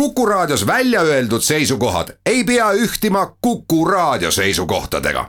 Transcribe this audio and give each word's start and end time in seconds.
Kuku 0.00 0.26
Raadios 0.26 0.66
välja 0.66 1.00
öeldud 1.00 1.40
seisukohad 1.40 2.08
ei 2.26 2.44
pea 2.44 2.72
ühtima 2.72 3.26
Kuku 3.40 3.84
Raadio 3.84 4.30
seisukohtadega. 4.30 5.24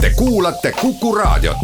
Te 0.00 0.10
kuulate 0.16 0.72
Kuku 0.80 1.14
Raadiot. 1.14 1.56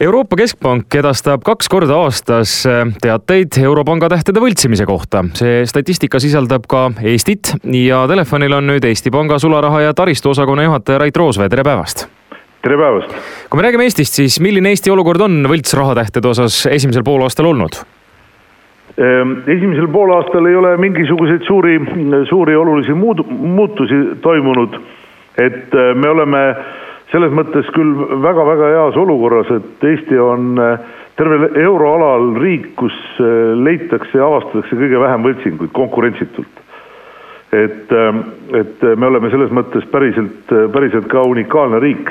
Euroopa 0.00 0.36
Keskpank 0.36 0.94
edastab 0.94 1.44
kaks 1.46 1.68
korda 1.68 2.00
aastas 2.02 2.66
äh, 2.66 2.82
teateid 3.00 3.60
Europanga 3.62 4.08
tähtede 4.08 4.42
võltsimise 4.42 4.86
kohta. 4.86 5.22
see 5.38 5.62
statistika 5.66 6.18
sisaldab 6.18 6.66
ka 6.66 6.90
Eestit 7.02 7.52
ja 7.62 8.06
telefonil 8.10 8.58
on 8.58 8.66
nüüd 8.72 8.84
Eesti 8.84 9.10
Panga 9.14 9.38
sularaha 9.38 9.80
ja 9.80 9.94
taristuosakonna 9.94 10.66
juhataja 10.66 10.98
Rait 10.98 11.16
Roosvee, 11.16 11.48
tere 11.48 11.62
päevast! 11.62 12.08
tere 12.62 12.76
päevast! 12.78 13.14
kui 13.50 13.62
me 13.62 13.62
räägime 13.68 13.86
Eestist, 13.86 14.18
siis 14.18 14.40
milline 14.40 14.74
Eesti 14.74 14.90
olukord 14.90 15.20
on 15.30 15.46
võltsrahatähtede 15.46 16.34
osas 16.34 16.66
esimesel 16.66 17.06
poolaastal 17.06 17.46
olnud? 17.52 17.78
Ehm, 18.98 19.32
esimesel 19.46 19.86
poolaastal 19.94 20.46
ei 20.46 20.56
ole 20.58 20.76
mingisuguseid 20.76 21.44
suuri, 21.46 21.76
suuri 22.26 22.56
olulisi 22.56 22.94
muud, 22.94 23.20
muutusi 23.30 23.94
toimunud. 24.20 24.80
et 25.38 25.74
äh, 25.74 25.94
me 25.94 26.08
oleme 26.10 26.40
selles 27.12 27.30
mõttes 27.30 27.68
küll 27.76 27.92
väga-väga 28.24 28.72
heas 28.72 28.96
olukorras, 28.98 29.52
et 29.54 29.84
Eesti 29.86 30.18
on 30.18 30.58
äh, 30.58 30.80
tervel 31.16 31.46
euroalal 31.62 32.32
riik, 32.42 32.72
kus 32.80 32.96
äh, 33.22 33.54
leitakse 33.54 34.18
ja 34.18 34.26
avastatakse 34.26 34.80
kõige 34.80 34.98
vähem 34.98 35.28
võltsinguid 35.28 35.70
konkurentsitult. 35.78 36.64
et, 37.52 37.94
et 38.52 38.82
me 38.96 39.06
oleme 39.06 39.30
selles 39.30 39.54
mõttes 39.54 39.86
päriselt, 39.88 40.50
päriselt 40.74 41.06
ka 41.08 41.22
unikaalne 41.22 41.78
riik 41.80 42.10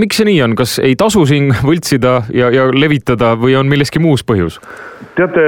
miks 0.00 0.18
see 0.20 0.28
nii 0.28 0.42
on, 0.44 0.54
kas 0.58 0.78
ei 0.82 0.96
tasu 0.98 1.24
siin 1.28 1.52
võltsida 1.68 2.16
ja, 2.34 2.50
ja 2.54 2.68
levitada 2.72 3.34
või 3.40 3.56
on 3.58 3.70
milleski 3.70 4.02
muus 4.02 4.24
põhjus? 4.26 4.60
teate, 5.14 5.46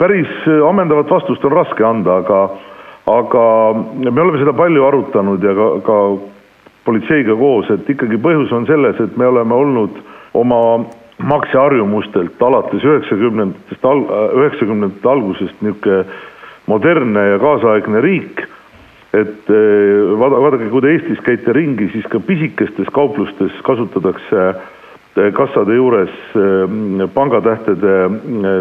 päris 0.00 0.30
ammendavat 0.68 1.10
vastust 1.10 1.44
on 1.44 1.56
raske 1.56 1.84
anda, 1.84 2.20
aga, 2.24 2.40
aga 3.12 3.44
me 3.76 4.14
oleme 4.14 4.40
seda 4.40 4.54
palju 4.56 4.86
arutanud 4.86 5.44
ja 5.44 5.56
ka, 5.56 5.68
ka 5.84 5.98
politseiga 6.88 7.36
koos, 7.36 7.68
et 7.74 7.88
ikkagi 7.92 8.18
põhjus 8.22 8.52
on 8.56 8.66
selles, 8.70 9.00
et 9.00 9.16
me 9.20 9.28
oleme 9.28 9.54
olnud 9.54 10.00
oma 10.38 10.62
makseharjumustelt 11.20 12.40
alates 12.42 12.84
üheksakümnendatest, 12.84 13.84
üheksakümnendate 13.84 15.08
algusest 15.08 15.60
niisugune 15.60 16.04
modernne 16.70 17.22
ja 17.32 17.38
kaasaegne 17.42 18.00
riik 18.04 18.44
et 19.12 19.50
eh, 19.50 20.10
vaadake, 20.20 20.68
kui 20.70 20.82
te 20.84 20.92
Eestis 20.94 21.22
käite 21.26 21.54
ringi, 21.56 21.88
siis 21.90 22.06
ka 22.10 22.20
pisikestes 22.22 22.90
kauplustes 22.94 23.56
kasutatakse 23.66 24.44
eh, 24.52 25.32
kassade 25.34 25.74
juures 25.74 26.12
eh, 26.38 27.02
pangatähtede 27.14 27.96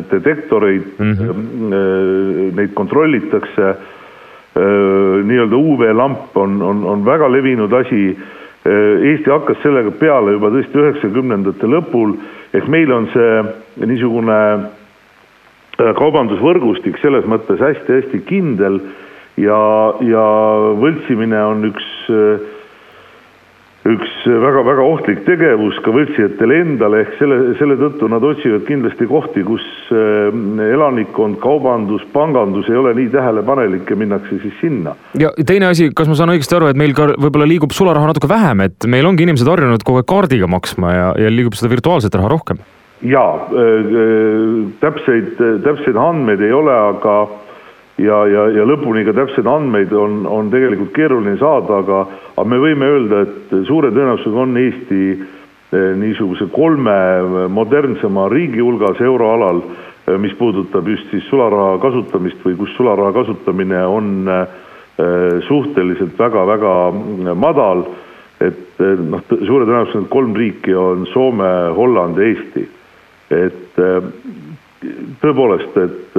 detektoreid 0.10 0.88
mm, 0.98 1.14
-hmm. 1.14 2.58
neid 2.58 2.74
kontrollitakse. 2.74 3.76
nii-öelda 5.24 5.56
UV-lamp 5.56 6.38
on, 6.38 6.62
on, 6.62 6.84
on 6.84 7.06
väga 7.06 7.32
levinud 7.32 7.72
asi. 7.74 8.18
Eesti 9.02 9.30
hakkas 9.30 9.58
sellega 9.64 9.92
peale 9.92 10.32
juba 10.32 10.50
tõesti 10.52 10.80
üheksakümnendate 10.82 11.68
lõpul, 11.70 12.16
ehk 12.54 12.68
meil 12.68 12.92
on 12.92 13.08
see 13.14 13.86
niisugune 13.86 14.40
kaubandusvõrgustik 15.78 16.98
selles 17.00 17.30
mõttes 17.30 17.62
hästi-hästi 17.62 18.20
kindel 18.26 18.82
ja, 19.40 19.60
ja 20.06 20.24
võltsimine 20.80 21.40
on 21.48 21.68
üks, 21.70 21.90
üks 23.90 24.16
väga-väga 24.28 24.86
ohtlik 24.86 25.22
tegevus 25.28 25.78
ka 25.86 25.94
võltsijatele 25.96 26.60
endale, 26.64 27.04
ehk 27.06 27.16
selle, 27.20 27.38
selle 27.60 27.78
tõttu 27.80 28.10
nad 28.12 28.26
otsivad 28.26 28.66
kindlasti 28.68 29.08
kohti, 29.10 29.44
kus 29.48 29.66
eh, 29.96 30.40
elanikkond, 30.70 31.40
kaubandus, 31.44 32.04
pangandus 32.16 32.70
ei 32.72 32.80
ole 32.80 32.94
nii 32.98 33.12
tähelepanelik 33.16 33.90
ja 33.90 34.00
minnakse 34.00 34.42
siis 34.44 34.58
sinna. 34.62 34.96
ja 35.20 35.32
teine 35.40 35.72
asi, 35.72 35.92
kas 35.96 36.12
ma 36.12 36.18
saan 36.20 36.34
õigesti 36.36 36.60
aru, 36.60 36.72
et 36.74 36.80
meil 36.80 36.96
ka 36.98 37.12
võib-olla 37.16 37.48
liigub 37.50 37.76
sularaha 37.76 38.12
natuke 38.12 38.32
vähem, 38.32 38.66
et 38.68 38.90
meil 38.90 39.08
ongi 39.10 39.28
inimesed 39.28 39.48
harjunud 39.50 39.86
kogu 39.88 40.04
aeg 40.04 40.10
kaardiga 40.10 40.50
maksma 40.52 40.94
ja, 40.96 41.08
ja 41.28 41.32
liigub 41.34 41.58
seda 41.60 41.72
virtuaalset 41.76 42.20
raha 42.20 42.36
rohkem? 42.36 42.60
jaa 43.00 43.48
äh,, 43.56 43.94
täpseid, 44.82 45.38
täpseid 45.64 45.96
andmeid 45.96 46.42
ei 46.44 46.52
ole, 46.52 46.74
aga 46.76 47.22
ja, 48.00 48.20
ja, 48.28 48.46
ja 48.54 48.66
lõpuni 48.68 49.04
ka 49.08 49.14
täpseid 49.16 49.48
andmeid 49.50 49.92
on, 49.96 50.24
on 50.30 50.50
tegelikult 50.54 50.94
keeruline 50.96 51.36
saada, 51.40 51.82
aga, 51.84 52.00
aga 52.36 52.48
me 52.48 52.60
võime 52.62 52.88
öelda, 52.88 53.24
et 53.26 53.54
suure 53.68 53.92
tõenäosusega 53.96 54.44
on 54.46 54.58
Eesti 54.62 55.02
eh, 55.12 55.92
niisuguse 56.00 56.50
kolme 56.54 56.96
modernsema 57.52 58.28
riigi 58.32 58.64
hulgas 58.64 59.02
euroalal, 59.04 59.62
eh, 60.08 60.18
mis 60.22 60.36
puudutab 60.40 60.88
just 60.92 61.12
siis 61.14 61.28
sularaha 61.32 61.78
kasutamist 61.84 62.44
või 62.46 62.58
kus 62.60 62.76
sularaha 62.78 63.16
kasutamine 63.20 63.82
on 63.88 64.14
eh, 64.36 64.46
suhteliselt 65.48 66.20
väga-väga 66.20 66.76
madal, 67.40 67.86
et 68.40 68.80
noh, 68.80 69.24
suure 69.28 69.66
tõenäosusega 69.68 70.08
kolm 70.12 70.36
riiki 70.36 70.76
on 70.76 71.04
Soome, 71.12 71.50
Holland 71.76 72.20
Eesti. 72.24 72.68
et 73.30 73.76
tõepoolest, 75.22 75.76
et 75.78 76.16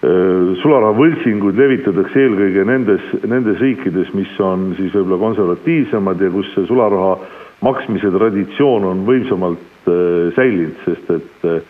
sularahavõltsinguid 0.00 1.58
levitatakse 1.60 2.22
eelkõige 2.22 2.64
nendes, 2.64 3.02
nendes 3.28 3.58
riikides, 3.60 4.08
mis 4.16 4.32
on 4.40 4.70
siis 4.78 4.94
võib-olla 4.94 5.18
konservatiivsemad 5.20 6.22
ja 6.24 6.30
kus 6.32 6.48
see 6.54 6.64
sularaha 6.70 7.18
maksmise 7.60 8.08
traditsioon 8.14 8.86
on 8.88 9.04
võimsamalt 9.04 9.90
äh, 9.92 10.32
säilinud, 10.38 10.80
sest 10.86 11.12
et 11.18 11.46
äh, 11.50 11.60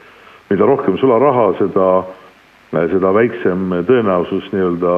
mida 0.52 0.66
rohkem 0.66 0.94
sularaha, 1.02 1.48
seda, 1.58 1.90
seda 2.70 3.12
väiksem 3.14 3.74
tõenäosus 3.88 4.46
nii-öelda 4.54 4.94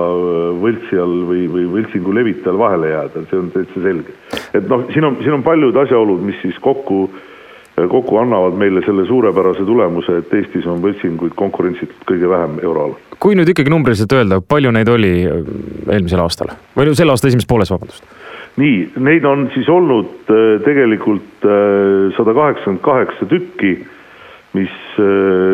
võltsijal 0.60 1.18
või, 1.28 1.48
või 1.56 1.66
võltsingu 1.78 2.12
levitajal 2.12 2.60
vahele 2.60 2.92
jääda, 2.92 3.26
see 3.30 3.40
on 3.40 3.52
täitsa 3.56 3.84
selge. 3.84 4.16
et 4.52 4.68
noh, 4.68 4.84
siin 4.92 5.08
on, 5.08 5.20
siin 5.24 5.40
on 5.40 5.44
paljud 5.46 5.76
asjaolud, 5.86 6.20
mis 6.28 6.40
siis 6.44 6.60
kokku 6.60 7.06
äh, 7.08 7.31
kokku 7.76 8.18
annavad 8.20 8.56
meile 8.58 8.82
selle 8.84 9.06
suurepärase 9.08 9.64
tulemuse, 9.64 10.18
et 10.20 10.34
Eestis 10.36 10.66
on 10.68 10.82
võltsinguid 10.84 11.32
konkurentsitult 11.38 12.04
kõige 12.08 12.28
vähem 12.28 12.58
euroalal. 12.62 12.98
kui 13.22 13.36
nüüd 13.38 13.48
ikkagi 13.48 13.70
numbriliselt 13.72 14.12
öelda, 14.12 14.40
palju 14.44 14.72
neid 14.74 14.88
oli 14.92 15.12
äh, 15.24 15.46
eelmisel 15.94 16.20
aastal 16.20 16.52
või 16.76 16.88
no 16.88 16.96
selle 16.98 17.14
aasta 17.14 17.30
esimeses 17.30 17.48
pooles, 17.48 17.72
vabandust? 17.72 18.04
nii, 18.60 18.92
neid 19.00 19.24
on 19.24 19.48
siis 19.54 19.68
olnud 19.72 20.28
äh, 20.28 20.60
tegelikult 20.66 21.46
äh, 21.48 22.12
sada 22.18 22.36
kaheksakümmend 22.36 22.84
kaheksa 22.84 23.28
tükki, 23.30 23.76
mis 24.52 24.72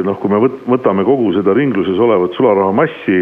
noh, 0.03 0.17
kui 0.19 0.33
me 0.33 0.41
võtame 0.43 1.05
kogu 1.07 1.29
seda 1.37 1.53
ringluses 1.55 2.01
olevat 2.03 2.33
sularahamassi, 2.35 3.21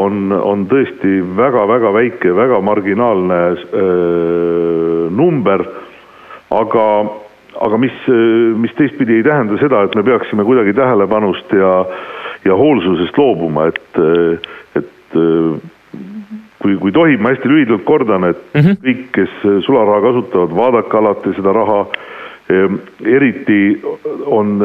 on, 0.00 0.32
on 0.32 0.62
tõesti 0.70 1.18
väga-väga 1.36 1.90
väike, 1.92 2.30
väga 2.32 2.60
marginaalne 2.64 3.40
öö, 3.76 5.10
number, 5.12 5.66
aga 6.48 6.86
aga 7.62 7.78
mis, 7.78 7.94
mis 8.58 8.74
teistpidi 8.78 9.20
ei 9.20 9.26
tähenda 9.26 9.58
seda, 9.60 9.84
et 9.86 9.94
me 9.94 10.02
peaksime 10.06 10.44
kuidagi 10.44 10.74
tähelepanust 10.74 11.52
ja, 11.54 11.72
ja 12.44 12.56
hoolsusest 12.58 13.18
loobuma, 13.18 13.68
et, 13.70 14.00
et 14.78 15.18
kui, 16.62 16.76
kui 16.78 16.94
tohib, 16.94 17.20
ma 17.22 17.32
hästi 17.32 17.50
lühidalt 17.50 17.84
kordan, 17.84 18.30
et 18.30 18.40
mm 18.54 18.60
-hmm. 18.60 18.80
kõik, 18.86 19.04
kes 19.18 19.36
sularaha 19.66 20.00
kasutavad, 20.00 20.56
vaadake 20.56 20.98
alati 20.98 21.36
seda 21.36 21.52
raha. 21.52 21.86
eriti 23.04 23.80
on 24.26 24.58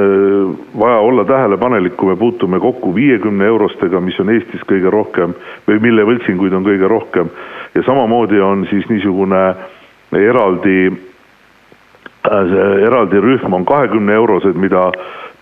vaja 0.79 0.97
olla 0.97 1.25
tähelepanelik, 1.25 1.95
kui 1.97 2.09
me 2.09 2.15
puutume 2.15 2.59
kokku 2.59 2.95
viiekümne 2.95 3.45
eurostega, 3.45 4.01
mis 4.01 4.19
on 4.19 4.29
Eestis 4.29 4.61
kõige 4.71 4.89
rohkem 4.91 5.33
või 5.67 5.79
mille 5.79 6.03
võltsinguid 6.03 6.53
on 6.53 6.65
kõige 6.65 6.87
rohkem. 6.87 7.29
ja 7.75 7.83
samamoodi 7.83 8.41
on 8.41 8.67
siis 8.69 8.89
niisugune 8.89 9.55
eraldi 10.11 10.91
eraldi 12.27 13.21
rühm 13.21 13.53
on 13.53 13.65
kahekümne 13.65 14.13
eurosed, 14.13 14.55
mida, 14.55 14.91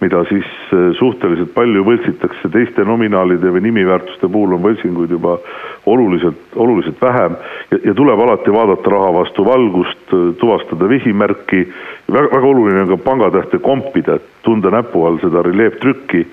mida 0.01 0.23
siis 0.29 0.45
äh, 0.73 0.91
suhteliselt 0.99 1.53
palju 1.55 1.83
võltsitakse, 1.87 2.49
teiste 2.53 2.85
nominaalide 2.87 3.51
või 3.55 3.63
nimiväärtuste 3.67 4.29
puhul 4.31 4.55
on 4.57 4.63
võltsinguid 4.65 5.13
juba 5.15 5.37
oluliselt, 5.85 6.41
oluliselt 6.55 7.01
vähem. 7.01 7.37
ja 7.83 7.93
tuleb 7.93 8.19
alati 8.19 8.53
vaadata 8.53 8.91
raha 8.91 9.13
vastu 9.19 9.45
valgust, 9.45 10.05
äh, 10.13 10.27
tuvastada 10.41 10.89
vesimärki, 10.89 11.65
väga, 12.11 12.29
väga 12.35 12.47
oluline 12.47 12.85
on 12.85 12.93
ka 12.93 13.01
pangatähte 13.09 13.59
kompida, 13.59 14.15
et 14.15 14.29
tunda 14.43 14.71
näpu 14.71 15.05
all 15.05 15.19
seda 15.23 15.43
reljeeftrükki, 15.45 16.25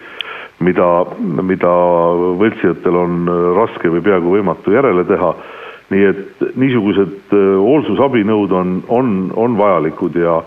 mida, 0.62 0.88
mida 1.42 1.72
võltsijatel 2.38 2.96
on 2.96 3.26
raske 3.56 3.90
või 3.90 4.04
peaaegu 4.04 4.36
võimatu 4.36 4.74
järele 4.74 5.04
teha 5.08 5.34
nii 5.92 6.08
et 6.08 6.44
niisugused 6.58 7.32
äh, 7.34 7.46
hoolsusabinõud 7.60 8.52
on, 8.56 8.76
on, 8.92 9.14
on 9.38 9.56
vajalikud 9.58 10.16
ja, 10.18 10.40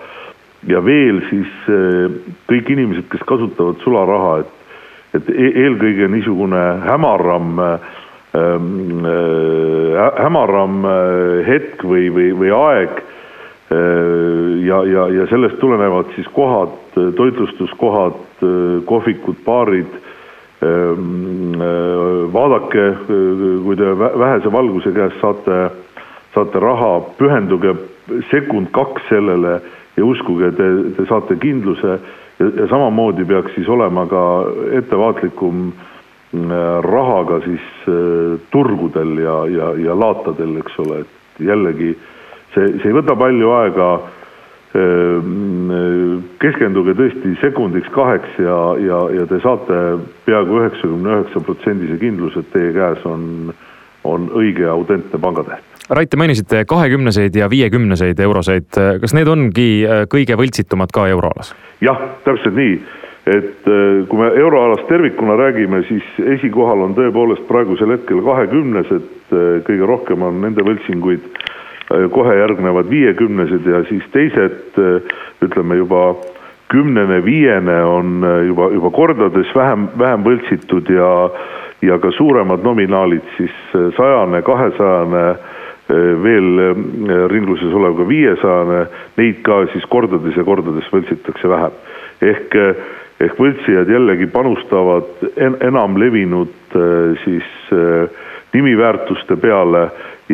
ja 0.69 0.81
veel 0.85 1.21
siis 1.29 1.51
äh, 1.71 2.13
kõik 2.49 2.71
inimesed, 2.75 3.07
kes 3.11 3.25
kasutavad 3.29 3.81
sularaha, 3.85 4.37
et, 4.43 4.55
et 5.19 5.33
e-, 5.33 5.51
eelkõige 5.65 6.09
niisugune 6.11 6.63
hämaram 6.85 7.59
ähm, 7.65 9.03
äh,, 9.05 10.07
hämaram 10.21 10.81
hetk 11.47 11.85
või, 11.87 12.09
või, 12.13 12.31
või 12.43 12.55
aeg 12.55 13.03
ja, 14.61 14.77
ja, 14.85 15.07
ja 15.09 15.23
sellest 15.27 15.57
tulenevad 15.57 16.11
siis 16.13 16.27
kohad, 16.35 16.75
toitlustuskohad, 17.17 18.43
kohvikud, 18.85 19.39
baarid. 19.45 19.95
Vaadake, 22.35 22.85
kui 23.65 23.75
te 23.79 23.91
vähese 23.99 24.51
valguse 24.51 24.91
käes 24.95 25.15
saate, 25.21 25.57
saate 26.35 26.61
raha, 26.61 26.99
pühenduge 27.19 27.75
sekund-kaks 28.31 29.09
sellele 29.09 29.59
ja 29.97 30.05
uskuge, 30.05 30.51
te, 30.57 30.69
te 30.97 31.07
saate 31.09 31.37
kindluse 31.41 31.97
ja, 32.39 32.47
ja 32.47 32.67
samamoodi 32.69 33.25
peaks 33.25 33.55
siis 33.55 33.69
olema 33.71 34.05
ka 34.11 34.23
ettevaatlikum 34.81 35.69
rahaga 36.83 37.39
siis 37.45 37.65
turgudel 38.51 39.17
ja, 39.23 39.37
ja, 39.47 39.71
ja 39.79 39.95
laatadel, 39.95 40.57
eks 40.59 40.79
ole, 40.83 41.05
et 41.05 41.45
jällegi 41.47 41.93
see, 42.55 42.67
see 42.81 42.91
ei 42.91 42.97
võta 42.97 43.15
palju 43.19 43.51
aega. 43.61 43.89
Keskenduge 46.41 46.95
tõesti 46.97 47.35
sekundiks 47.41 47.87
kaheks 47.95 48.39
ja, 48.41 48.57
ja, 48.81 48.97
ja 49.19 49.27
te 49.29 49.39
saate 49.43 49.77
peaaegu 50.25 50.59
üheksakümne 50.61 51.13
üheksa 51.13 51.41
protsendise 51.45 51.95
kindluse, 52.01 52.43
et 52.43 52.51
teie 52.53 52.73
käes 52.75 53.05
on, 53.07 53.53
on 54.03 54.27
õige 54.35 54.67
autentne 54.71 55.21
pangatäht. 55.21 55.63
Rait, 55.85 56.09
te 56.09 56.17
mainisite 56.17 56.63
kahekümneseid 56.67 57.35
ja 57.37 57.47
viiekümneseid 57.49 58.19
euroseid, 58.25 58.71
kas 59.01 59.13
need 59.13 59.29
ongi 59.29 59.69
kõige 60.11 60.37
võltsitumad 60.39 60.93
ka 60.93 61.07
euroalas? 61.13 61.53
jah, 61.85 61.99
täpselt 62.25 62.57
nii, 62.57 62.79
et 63.29 63.67
kui 64.09 64.21
me 64.21 64.31
euroalast 64.33 64.87
tervikuna 64.89 65.37
räägime, 65.39 65.83
siis 65.89 66.07
esikohal 66.37 66.87
on 66.87 66.97
tõepoolest 66.97 67.45
praegusel 67.47 67.93
hetkel 67.95 68.23
kahekümnesed, 68.25 69.11
kõige 69.67 69.91
rohkem 69.93 70.25
on 70.25 70.41
nende 70.41 70.65
võltsinguid 70.65 71.29
Äh, 71.35 71.74
kohe 71.89 72.35
järgnevad 72.35 72.89
viiekümnesed 72.89 73.65
ja 73.65 73.83
siis 73.89 74.05
teised 74.11 74.79
äh, 74.79 75.01
ütleme 75.45 75.75
juba 75.75 76.15
kümnene, 76.71 77.21
viiene 77.25 77.83
on 77.85 78.23
äh, 78.23 78.45
juba, 78.47 78.69
juba 78.73 78.89
kordades 78.91 79.51
vähem, 79.55 79.87
vähem 79.99 80.25
võltsitud 80.25 80.89
ja, 80.89 81.11
ja 81.85 81.99
ka 82.01 82.11
suuremad 82.17 82.65
nominaalid 82.65 83.27
siis 83.37 83.53
sajane, 83.97 84.41
kahesajane, 84.41 85.27
veel 86.25 86.47
ringluses 87.29 87.73
olev 87.77 87.93
ka 87.99 88.07
viiesajane, 88.09 88.79
neid 89.19 89.43
ka 89.45 89.59
siis 89.69 89.83
kordades 89.85 90.33
ja 90.33 90.41
kordades 90.43 90.87
võltsitakse 90.89 91.49
vähem. 91.51 91.75
ehk, 92.25 92.55
ehk 93.21 93.37
võltsijad 93.37 93.91
jällegi 93.93 94.25
panustavad 94.33 95.27
en, 95.37 95.59
enam 95.61 95.99
levinud 96.01 96.73
siis 97.21 97.45
nimiväärtuste 98.55 99.37
peale 99.37 99.83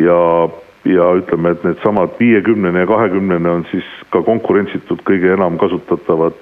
ja 0.00 0.48
ja 0.84 1.08
ütleme, 1.18 1.54
et 1.54 1.64
needsamad 1.64 2.16
viiekümnene 2.18 2.84
ja 2.84 2.90
kahekümnene 2.90 3.50
on 3.50 3.66
siis 3.70 3.86
ka 4.10 4.22
konkurentsitud 4.26 5.02
kõige 5.06 5.34
enam 5.36 5.58
kasutatavad 5.60 6.38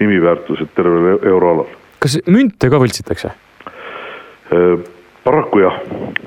nimiväärtused 0.00 0.72
tervel 0.76 1.18
euroalal. 1.20 1.68
kas 2.02 2.18
münte 2.26 2.70
ka 2.70 2.80
võltsitakse? 2.82 3.32
Äh, 4.52 4.78
paraku 5.24 5.62
jah, 5.62 5.76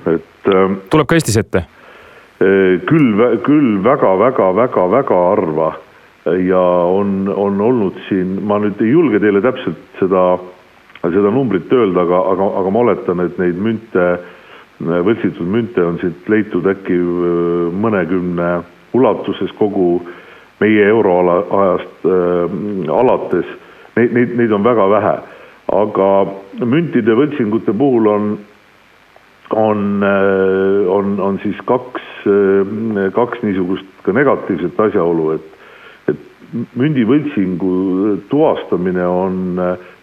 et. 0.08 0.52
Ähm, 0.52 0.80
tuleb 0.90 1.10
ka 1.10 1.18
Eestis 1.18 1.38
ette? 1.42 1.66
Äh, 1.66 2.78
küll, 2.86 3.18
küll 3.46 3.82
väga-väga-väga-väga 3.84 5.20
harva 5.30 5.74
ja 6.26 6.62
on, 6.90 7.34
on 7.36 7.62
olnud 7.62 7.98
siin, 8.10 8.40
ma 8.48 8.58
nüüd 8.62 8.82
ei 8.82 8.94
julge 8.94 9.20
teile 9.22 9.42
täpselt 9.46 10.00
seda, 10.00 10.24
seda 11.04 11.34
numbrit 11.34 11.70
öelda, 11.74 12.06
aga, 12.06 12.22
aga, 12.34 12.48
aga 12.62 12.74
ma 12.74 12.82
oletan, 12.88 13.22
et 13.26 13.38
neid 13.42 13.60
münte 13.62 14.08
võltsitud 14.84 15.48
münte 15.48 15.84
on 15.84 16.00
siit 16.02 16.28
leitud 16.30 16.66
äkki 16.68 16.98
mõnekümne 17.80 18.50
ulatuses 18.96 19.52
kogu 19.60 20.02
meie 20.60 20.88
euroala 20.88 21.40
ajast 21.62 22.08
äh, 22.08 22.92
alates. 22.92 23.48
Neid, 23.96 24.12
neid, 24.16 24.36
neid 24.40 24.52
on 24.52 24.64
väga 24.64 24.90
vähe, 24.92 25.16
aga 25.76 26.10
müntide 26.68 27.16
võltsingute 27.16 27.74
puhul 27.76 28.10
on, 28.12 28.30
on, 29.56 29.86
on, 30.92 31.14
on 31.24 31.40
siis 31.44 31.60
kaks, 31.70 32.04
kaks 33.16 33.44
niisugust 33.46 33.88
ka 34.04 34.12
negatiivset 34.16 34.80
asjaolu, 34.90 35.38
et 35.38 36.68
mündivõltsingu 36.76 37.72
tuvastamine 38.28 39.08
on 39.08 39.40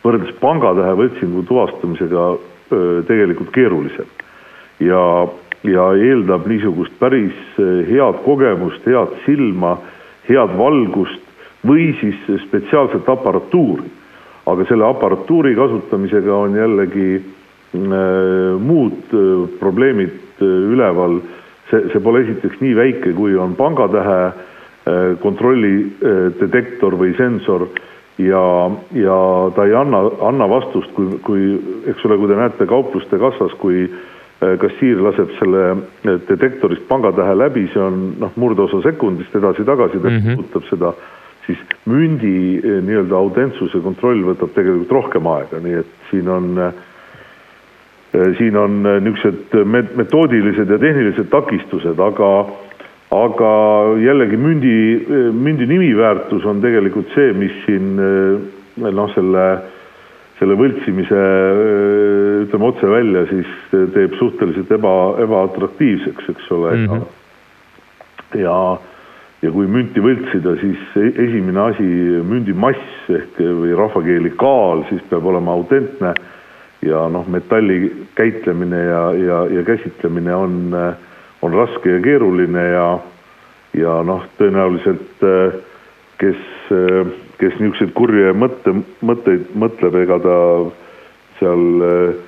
võrreldes 0.02 0.32
pangatähe 0.40 0.96
võltsingu 1.02 1.44
tuvastamisega 1.48 2.26
tegelikult 3.08 3.52
keerulisem 3.52 4.08
ja, 4.86 5.28
ja 5.64 5.88
eeldab 5.98 6.46
niisugust 6.50 6.94
päris 7.00 7.34
eh, 7.60 7.82
head 7.90 8.22
kogemust, 8.26 8.86
head 8.86 9.18
silma, 9.26 9.76
head 10.28 10.56
valgust 10.58 11.28
või 11.66 11.92
siis 12.00 12.18
spetsiaalset 12.46 13.08
aparatuuri. 13.08 13.90
aga 14.46 14.64
selle 14.66 14.84
aparatuuri 14.84 15.54
kasutamisega 15.54 16.34
on 16.34 16.56
jällegi 16.58 17.10
äh, 17.14 17.22
muud 18.58 19.14
äh, 19.14 19.48
probleemid 19.60 20.42
üleval. 20.42 21.20
see, 21.70 21.88
see 21.92 22.00
pole 22.00 22.24
esiteks 22.24 22.58
nii 22.60 22.74
väike, 22.76 23.12
kui 23.14 23.36
on 23.38 23.54
pangatähe 23.54 24.18
äh, 24.26 24.34
kontrollidetektor 25.22 26.98
või 26.98 27.14
sensor 27.16 27.68
ja, 28.18 28.70
ja 28.94 29.18
ta 29.54 29.64
ei 29.64 29.74
anna, 29.74 30.02
anna 30.20 30.48
vastust, 30.50 30.90
kui, 30.92 31.06
kui 31.22 31.46
eks 31.86 32.04
ole, 32.04 32.18
kui 32.18 32.28
te 32.28 32.36
näete 32.36 32.66
kaupluste 32.66 33.18
kassas, 33.18 33.54
kui 33.62 33.86
äh, 33.86 34.11
Äh, 34.42 34.56
kassiir 34.58 34.98
laseb 34.98 35.30
selle 35.38 35.64
äh, 36.02 36.16
detektorist 36.26 36.88
pangatähe 36.88 37.34
läbi, 37.38 37.68
see 37.70 37.82
on 37.82 37.98
noh, 38.18 38.32
murdosa 38.40 38.80
sekundist 38.82 39.34
edasi-tagasi, 39.38 40.00
ta 40.02 40.10
mm 40.10 40.16
-hmm. 40.18 40.38
puudutab 40.40 40.64
seda, 40.66 40.90
siis 41.46 41.60
mündi 41.86 42.58
äh, 42.58 42.80
nii-öelda 42.82 43.14
autentsuse 43.14 43.78
kontroll 43.84 44.24
võtab 44.26 44.50
tegelikult 44.56 44.90
rohkem 44.90 45.28
aega, 45.30 45.60
nii 45.62 45.76
et 45.82 45.92
siin 46.10 46.28
on 46.28 46.58
siin 48.36 48.56
on 48.60 48.82
niisugused 48.82 49.54
metoodilised 49.96 50.68
ja 50.68 50.78
tehnilised 50.78 51.30
takistused, 51.32 52.00
aga 52.00 52.46
aga 53.10 53.52
jällegi 54.00 54.36
mündi, 54.36 55.06
mündi 55.32 55.66
nimiväärtus 55.66 56.44
on 56.44 56.60
tegelikult 56.60 57.08
see, 57.14 57.32
mis 57.32 57.54
siin 57.64 57.96
noh, 58.76 59.14
selle 59.14 59.46
selle 60.42 60.56
võltsimise 60.58 61.18
ütleme 62.42 62.66
otse 62.66 62.88
välja, 62.90 63.26
siis 63.30 63.50
teeb 63.94 64.16
suhteliselt 64.18 64.72
eba, 64.74 64.94
ebaatraktiivseks, 65.22 66.32
eks 66.32 66.48
ole 66.56 66.72
mm. 66.74 66.88
-hmm. 66.88 68.40
ja, 68.42 68.56
ja 69.44 69.52
kui 69.54 69.70
münti 69.70 70.02
võltsida, 70.02 70.56
siis 70.60 70.82
e-, 70.98 71.14
esimene 71.28 71.62
asi, 71.68 71.86
mündi 72.26 72.54
mass 72.54 73.10
ehk 73.12 73.38
või 73.38 73.76
rahvakeeli 73.78 74.34
kaal, 74.40 74.82
siis 74.90 75.04
peab 75.10 75.30
olema 75.30 75.54
autentne 75.54 76.14
ja 76.82 77.06
noh, 77.08 77.28
metalli 77.30 77.92
käitlemine 78.18 78.82
ja, 78.88 79.02
ja, 79.14 79.40
ja 79.60 79.62
käsitlemine 79.62 80.34
on, 80.34 80.56
on 81.42 81.54
raske 81.54 81.98
ja 81.98 82.02
keeruline 82.02 82.66
ja, 82.74 82.86
ja 83.78 84.00
noh, 84.02 84.26
tõenäoliselt 84.40 85.22
kes 86.18 86.42
kes 87.42 87.58
niisuguseid 87.58 87.90
kurje 87.96 88.30
mõtte, 88.38 88.74
mõtteid 89.02 89.50
mõtleb, 89.58 89.96
ega 90.04 90.18
ta 90.22 90.36
seal 91.40 91.86
eh, 91.86 92.20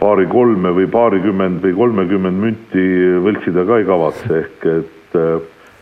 paari-kolme 0.00 0.70
või 0.76 0.86
paarikümmend 0.90 1.64
või 1.64 1.74
kolmekümmend 1.76 2.44
münti 2.44 2.84
võltsida 3.24 3.66
ka 3.66 3.80
ei 3.80 3.88
kavatse, 3.88 4.42
ehk 4.44 4.68
et, 4.70 5.18
eh, 5.18 5.32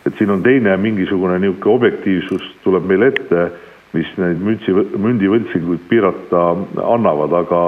et 0.08 0.20
siin 0.20 0.32
on 0.32 0.44
teine 0.46 0.76
mingisugune 0.80 1.36
niisugune 1.42 1.74
objektiivsus 1.76 2.46
tuleb 2.64 2.88
meil 2.88 3.10
ette, 3.10 3.50
mis 3.96 4.08
neid 4.20 4.40
müntsi, 4.44 4.72
mündivõltsinguid 4.72 5.84
piirata 5.90 6.48
annavad, 6.88 7.36
aga 7.42 7.62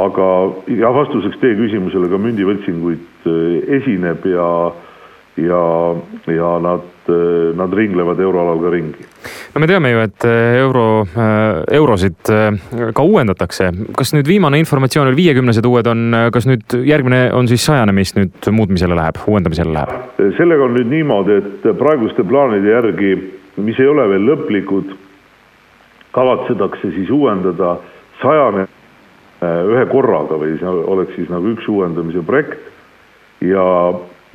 aga 0.00 0.26
jah, 0.70 0.92
vastuseks 0.94 1.40
teie 1.40 1.56
küsimusele 1.58 2.06
ka 2.12 2.20
mündivõltsinguid 2.20 3.26
eh, 3.32 3.74
esineb 3.80 4.28
ja 4.28 4.50
ja, 5.40 5.60
ja 6.28 6.48
nad, 6.60 6.82
nad 7.56 7.72
ringlevad 7.72 8.18
euroalal 8.20 8.58
ka 8.60 8.72
ringi 8.74 9.06
no 9.54 9.60
me 9.60 9.66
teame 9.66 9.90
ju, 9.90 10.00
et 10.04 10.24
äh, 10.24 10.58
euro, 10.60 11.02
äh, 11.02 11.64
eurosid 11.74 12.30
äh, 12.30 12.92
ka 12.94 13.02
uuendatakse. 13.02 13.70
kas 13.96 14.14
nüüd 14.14 14.28
viimane 14.28 14.60
informatsioon 14.62 15.10
oli 15.10 15.18
viiekümnesed 15.18 15.66
uued 15.66 15.88
on, 15.90 16.14
kas 16.32 16.46
nüüd 16.46 16.76
järgmine 16.86 17.22
on 17.34 17.48
siis 17.50 17.64
sajane, 17.66 17.94
mis 17.96 18.14
nüüd 18.18 18.50
muutmisele 18.54 18.96
läheb, 18.96 19.18
uuendamisele 19.26 19.74
läheb? 19.74 19.94
sellega 20.38 20.66
on 20.66 20.76
nüüd 20.78 20.90
niimoodi, 20.92 21.38
et 21.40 21.70
praeguste 21.78 22.24
plaanide 22.26 22.70
järgi, 22.70 23.14
mis 23.60 23.80
ei 23.82 23.90
ole 23.90 24.06
veel 24.12 24.28
lõplikud, 24.30 24.94
kavatsetakse 26.14 26.92
siis 26.94 27.10
uuendada 27.14 27.78
sajane 28.22 28.68
ühe 29.40 29.84
korraga 29.88 30.36
või 30.36 30.56
see 30.60 30.68
oleks 30.68 31.14
siis 31.16 31.30
nagu 31.32 31.54
üks 31.54 31.66
uuendamise 31.70 32.22
projekt 32.28 33.40
ja 33.40 33.64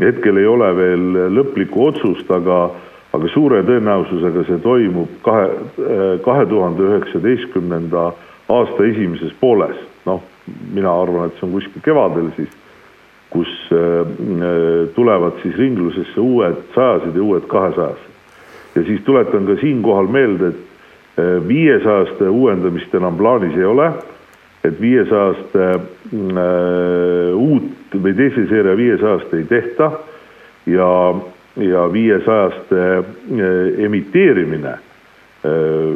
hetkel 0.01 0.39
ei 0.41 0.47
ole 0.49 0.71
veel 0.75 1.05
lõplikku 1.35 1.83
otsust, 1.91 2.31
aga 2.33 2.71
aga 3.15 3.31
suure 3.33 3.63
tõenäosusega 3.67 4.45
see 4.47 4.61
toimub 4.63 5.19
kahe, 5.25 5.49
kahe 6.25 6.45
tuhande 6.51 6.83
üheksateistkümnenda 6.89 8.11
aasta 8.49 8.85
esimeses 8.85 9.33
pooles. 9.39 9.77
noh, 10.05 10.21
mina 10.73 10.91
arvan, 11.01 11.31
et 11.31 11.39
see 11.39 11.47
on 11.47 11.55
kuskil 11.55 11.81
kevadel 11.81 12.27
siis, 12.35 12.51
kus 13.33 13.49
äh, 13.73 14.05
tulevad 14.95 15.39
siis 15.41 15.55
ringlusesse 15.57 16.21
uued 16.21 16.59
sajased 16.75 17.15
ja 17.15 17.23
uued 17.23 17.47
kahesajased. 17.49 18.11
ja 18.75 18.83
siis 18.83 19.01
tuletan 19.01 19.45
ka 19.45 19.55
siinkohal 19.61 20.07
meelde, 20.07 20.47
et 20.47 21.19
äh, 21.19 21.47
viiesajaste 21.47 22.29
uuendamist 22.29 22.93
enam 22.95 23.17
plaanis 23.17 23.57
ei 23.57 23.65
ole. 23.65 23.91
et 24.63 24.81
viiesajaste 24.81 25.65
äh, 25.69 25.79
uut 27.33 27.97
või 28.03 28.13
teise 28.17 28.47
seeria 28.49 28.77
viiesajast 28.77 29.33
ei 29.33 29.43
tehta 29.43 29.91
ja, 30.65 30.87
ja 31.55 31.85
viiesajaste 31.93 32.81
äh, 32.97 33.05
emiteerimine 33.85 34.73
äh, 34.75 35.95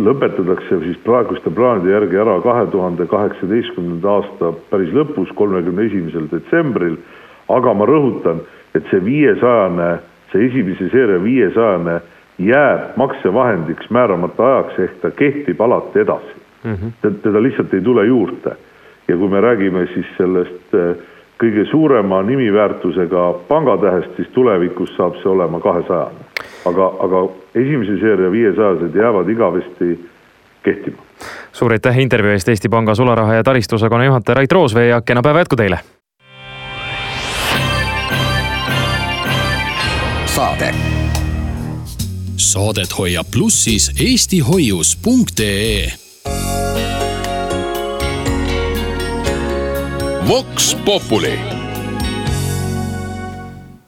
lõpetatakse 0.00 0.80
siis 0.84 1.00
praeguste 1.04 1.50
plaanide 1.50 1.92
järgi 1.92 2.20
ära 2.20 2.38
kahe 2.44 2.66
tuhande 2.72 3.06
kaheksateistkümnenda 3.10 4.14
aasta 4.16 4.52
päris 4.70 4.92
lõpus, 4.96 5.32
kolmekümne 5.34 5.88
esimesel 5.90 6.30
detsembril. 6.32 6.96
aga 7.50 7.74
ma 7.74 7.86
rõhutan, 7.86 8.44
et 8.74 8.86
see 8.90 9.00
viiesajane, 9.04 9.98
see 10.32 10.44
esimese 10.46 10.86
seeria 10.92 11.18
viiesajane 11.22 11.96
jääb 12.38 12.96
maksevahendiks 12.96 13.90
määramata 13.90 14.46
ajaks, 14.46 14.78
ehk 14.78 15.00
ta 15.02 15.10
kehtib 15.10 15.60
alati 15.60 15.98
edasi 15.98 16.36
mm. 16.64 16.74
-hmm. 16.74 17.14
teda 17.22 17.42
lihtsalt 17.42 17.74
ei 17.74 17.80
tule 17.80 18.06
juurde. 18.06 18.56
ja 19.08 19.16
kui 19.16 19.28
me 19.28 19.40
räägime 19.40 19.86
siis 19.86 20.06
sellest 20.16 20.74
äh, 20.74 20.96
kõige 21.40 21.64
suurema 21.70 22.22
nimiväärtusega 22.22 23.32
pangatähest, 23.48 24.16
siis 24.16 24.28
tulevikus 24.28 24.92
saab 24.96 25.16
see 25.22 25.32
olema 25.32 25.60
kahesajane. 25.60 26.28
aga, 26.68 26.92
aga 27.00 27.22
esimese 27.54 27.96
seeria 28.00 28.30
viiesajased 28.30 28.94
jäävad 28.94 29.28
igavesti 29.28 30.10
kehtima. 30.62 31.02
suur 31.52 31.72
aitäh 31.72 31.98
intervjuu 31.98 32.32
eest, 32.32 32.48
Eesti 32.48 32.68
Panga 32.68 32.94
sularaha 32.94 33.34
ja 33.34 33.42
taristuosakonna 33.42 34.04
juhataja 34.04 34.34
Rait 34.34 34.52
Roosvee 34.52 34.86
ja 34.86 35.00
kena 35.00 35.22
päeva 35.22 35.38
jätku 35.38 35.56
teile. 35.56 35.78
saade 40.24 40.74
saadet 42.50 42.98
hoiab 42.98 43.26
plussis 43.30 43.90
eestihoius.ee. 44.00 45.92
Vox 50.30 50.76
Populi 50.86 51.32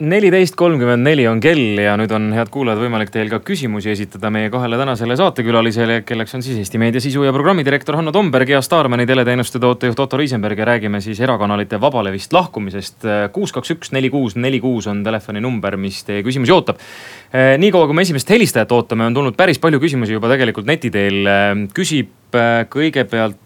neliteist 0.03 0.57
kolmkümmend 0.59 1.07
neli 1.07 1.23
on 1.31 1.39
kell 1.39 1.79
ja 1.79 1.93
nüüd 1.95 2.11
on, 2.11 2.25
head 2.35 2.49
kuulajad, 2.51 2.81
võimalik 2.83 3.13
teil 3.15 3.29
ka 3.31 3.39
küsimusi 3.47 3.93
esitada 3.93 4.33
meie 4.35 4.49
kahele 4.51 4.75
tänasele 4.81 5.15
saatekülalisele, 5.21 6.01
kelleks 6.07 6.35
on 6.35 6.43
siis 6.43 6.59
Eesti 6.59 6.81
Meedia 6.83 7.03
sisu 7.05 7.23
ja 7.23 7.31
programmidirektor 7.35 7.95
Hanno 8.01 8.11
Tomberg 8.15 8.51
ja 8.51 8.59
Staarmani 8.65 9.07
teleteenuste 9.07 9.61
tootejuht 9.63 10.03
Otto 10.03 10.19
Riisenberg 10.19 10.59
ja 10.59 10.67
räägime 10.73 10.99
siis 11.05 11.21
erakanalite 11.23 11.79
vabalevist 11.81 12.35
lahkumisest. 12.35 13.07
kuus, 13.33 13.55
kaks, 13.55 13.71
üks, 13.77 13.93
neli, 13.95 14.11
kuus, 14.11 14.35
neli, 14.35 14.59
kuus 14.61 14.91
on 14.91 15.05
telefoninumber, 15.07 15.79
mis 15.79 16.03
teie 16.09 16.27
küsimusi 16.27 16.57
ootab. 16.57 16.83
Eh, 17.31 17.55
niikaua 17.63 17.87
kui 17.87 17.95
me 17.95 18.03
esimest 18.03 18.35
helistajat 18.35 18.75
ootame, 18.75 19.07
on 19.07 19.15
tulnud 19.15 19.39
päris 19.39 19.63
palju 19.63 19.79
küsimusi 19.79 20.19
juba 20.19 20.35
tegelikult 20.35 20.67
neti 20.67 20.91
teel. 20.91 21.23
Eh, 21.23 21.55
küsib 21.79 22.35
eh, 22.35 22.67
kõigepealt 22.73 23.39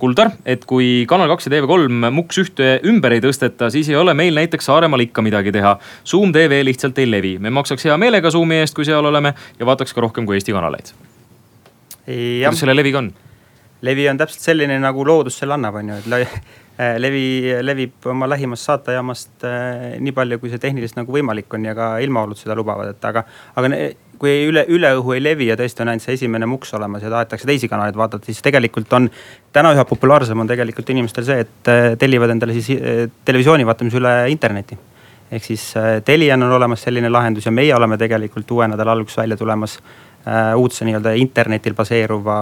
Kuldar, 0.00 0.32
et 0.46 0.64
kui 0.68 1.04
Kanal 1.10 1.30
kaks 1.32 1.48
ja 1.48 1.54
TV3 1.54 2.10
Mux 2.14 2.40
ühte 2.42 2.68
ümber 2.88 3.16
ei 3.16 3.22
tõsteta, 3.24 3.70
siis 3.72 3.90
ei 3.92 3.98
ole 4.00 4.14
meil 4.16 4.36
näiteks 4.38 4.70
Saaremaal 4.70 5.06
ikka 5.06 5.24
midagi 5.24 5.52
teha. 5.54 5.76
Zoom 6.06 6.32
tv 6.34 6.62
lihtsalt 6.66 6.98
ei 7.02 7.10
levi, 7.10 7.36
me 7.38 7.52
maksaks 7.54 7.88
hea 7.88 7.98
meelega 8.00 8.32
Zoomi 8.34 8.60
eest, 8.62 8.76
kui 8.76 8.86
seal 8.88 9.04
oleme 9.04 9.34
ja 9.58 9.68
vaataks 9.68 9.94
ka 9.94 10.04
rohkem 10.04 10.26
kui 10.26 10.38
Eesti 10.38 10.56
kanaleid. 10.56 10.94
kuidas 12.04 12.60
selle 12.60 12.76
leviga 12.76 13.00
on? 13.00 13.12
Levi 13.84 14.08
on 14.08 14.20
täpselt 14.20 14.48
selline, 14.50 14.78
nagu 14.80 15.04
loodus 15.06 15.38
selle 15.40 15.56
annab, 15.58 15.80
on 15.80 15.92
ju, 15.92 16.02
et 16.02 16.10
Äh, 16.74 16.98
levi, 17.04 17.54
levib 17.62 18.06
oma 18.10 18.26
lähimast 18.26 18.66
saatejaamast 18.66 19.44
äh, 19.46 19.92
nii 20.02 20.14
palju, 20.14 20.40
kui 20.42 20.50
see 20.50 20.62
tehniliselt 20.62 20.98
nagu 20.98 21.14
võimalik 21.14 21.52
on 21.54 21.68
ja 21.68 21.74
ka 21.76 21.92
ilmaolud 22.02 22.38
seda 22.38 22.56
lubavad, 22.58 22.90
et 22.96 23.04
aga, 23.06 23.22
aga 23.54 23.70
kui 24.18 24.32
üle, 24.48 24.64
üle 24.74 24.90
õhu 24.98 25.14
ei 25.14 25.22
levi 25.22 25.46
ja 25.52 25.56
tõesti 25.58 25.84
on 25.84 25.92
ainult 25.92 26.02
see 26.02 26.16
esimene 26.18 26.48
muks 26.50 26.74
olemas 26.74 27.04
ja 27.04 27.12
tahetakse 27.12 27.46
teisi 27.46 27.70
kanaleid 27.70 27.98
vaadata, 27.98 28.26
siis 28.26 28.42
tegelikult 28.42 28.90
on. 28.98 29.06
täna 29.54 29.70
üha 29.74 29.84
populaarsem 29.86 30.40
on 30.40 30.50
tegelikult 30.50 30.90
inimestel 30.90 31.28
see, 31.28 31.44
et 31.46 31.70
äh, 31.70 31.92
tellivad 31.98 32.34
endale 32.34 32.56
siis 32.58 32.72
televisiooni 33.24 33.66
vaatamise 33.66 34.00
üle 34.02 34.16
interneti. 34.34 34.78
ehk 35.30 35.44
siis 35.44 35.72
Telian 36.04 36.42
on 36.42 36.52
olemas 36.52 36.82
selline 36.82 37.10
lahendus 37.10 37.46
ja 37.46 37.52
meie 37.54 37.74
oleme 37.74 37.98
tegelikult 37.98 38.50
uue 38.50 38.66
nädala 38.68 38.92
alguses 38.98 39.16
välja 39.22 39.36
tulemas 39.36 39.78
Äh, 39.78 40.03
uudse 40.56 40.84
nii-öelda 40.84 41.12
internetil 41.20 41.74
baseeruva 41.76 42.36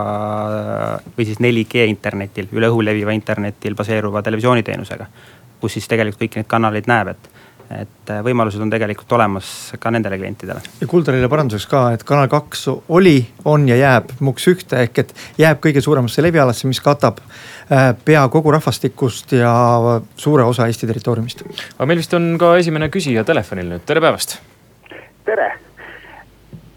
või 1.17 1.27
siis 1.27 1.41
4G 1.43 1.87
internetil, 1.91 2.51
üle 2.55 2.71
õhu 2.71 2.85
leviva 2.85 3.15
internetil 3.17 3.75
baseeruva 3.79 4.23
televisiooniteenusega. 4.23 5.07
kus 5.62 5.77
siis 5.79 5.87
tegelikult 5.87 6.19
kõiki 6.19 6.41
neid 6.41 6.49
kanaleid 6.51 6.89
näeb, 6.91 7.12
et, 7.12 7.29
et 7.71 8.11
äh, 8.11 8.23
võimalused 8.27 8.59
on 8.62 8.71
tegelikult 8.71 9.12
olemas 9.15 9.73
ka 9.79 9.91
nendele 9.91 10.19
klientidele. 10.19 10.61
ja 10.81 10.87
Kuldarile 10.87 11.29
paranduseks 11.29 11.67
ka, 11.71 11.83
et 11.95 12.05
Kanal 12.07 12.29
kaks 12.31 12.69
oli, 12.89 13.17
on 13.45 13.69
ja 13.69 13.77
jääb 13.77 14.15
Mux 14.21 14.47
ühte 14.51 14.79
ehk 14.83 15.03
et 15.03 15.15
jääb 15.39 15.62
kõige 15.62 15.83
suuremasse 15.83 16.23
levialasse, 16.23 16.69
mis 16.71 16.81
katab 16.81 17.19
äh, 17.19 17.91
pea 18.05 18.23
kogu 18.29 18.55
rahvastikust 18.55 19.35
ja 19.39 19.55
suure 20.17 20.47
osa 20.47 20.67
Eesti 20.71 20.87
territooriumist. 20.87 21.43
aga 21.79 21.87
meil 21.87 21.99
vist 21.99 22.15
on 22.15 22.37
ka 22.39 22.57
esimene 22.62 22.91
küsija 22.95 23.25
telefonil 23.25 23.75
nüüd, 23.75 23.87
tere 23.87 24.01
päevast. 24.01 24.39
tere 25.27 25.51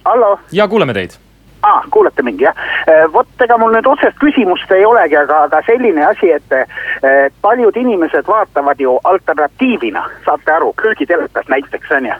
hallo? 0.05 0.39
ja 0.51 0.67
kuuleme 0.67 0.93
teid 0.93 1.17
ah,, 1.65 1.83
kuulete 1.91 2.21
mind 2.21 2.41
jah? 2.41 2.55
Eh, 2.87 3.13
vot 3.13 3.41
ega 3.41 3.57
mul 3.57 3.73
nüüd 3.73 3.87
otsest 3.89 4.19
küsimust 4.21 4.71
ei 4.71 4.85
olegi, 4.85 5.17
aga, 5.17 5.43
aga 5.49 5.61
selline 5.65 6.05
asi, 6.05 6.31
et 6.37 6.53
eh, 6.53 7.31
paljud 7.41 7.77
inimesed 7.81 8.27
vaatavad 8.27 8.79
ju 8.79 8.99
alternatiivina, 9.03 10.05
saate 10.25 10.53
aru, 10.53 10.73
köögitelekas 10.81 11.49
näiteks 11.49 11.91
on 11.97 12.11
ju. 12.11 12.19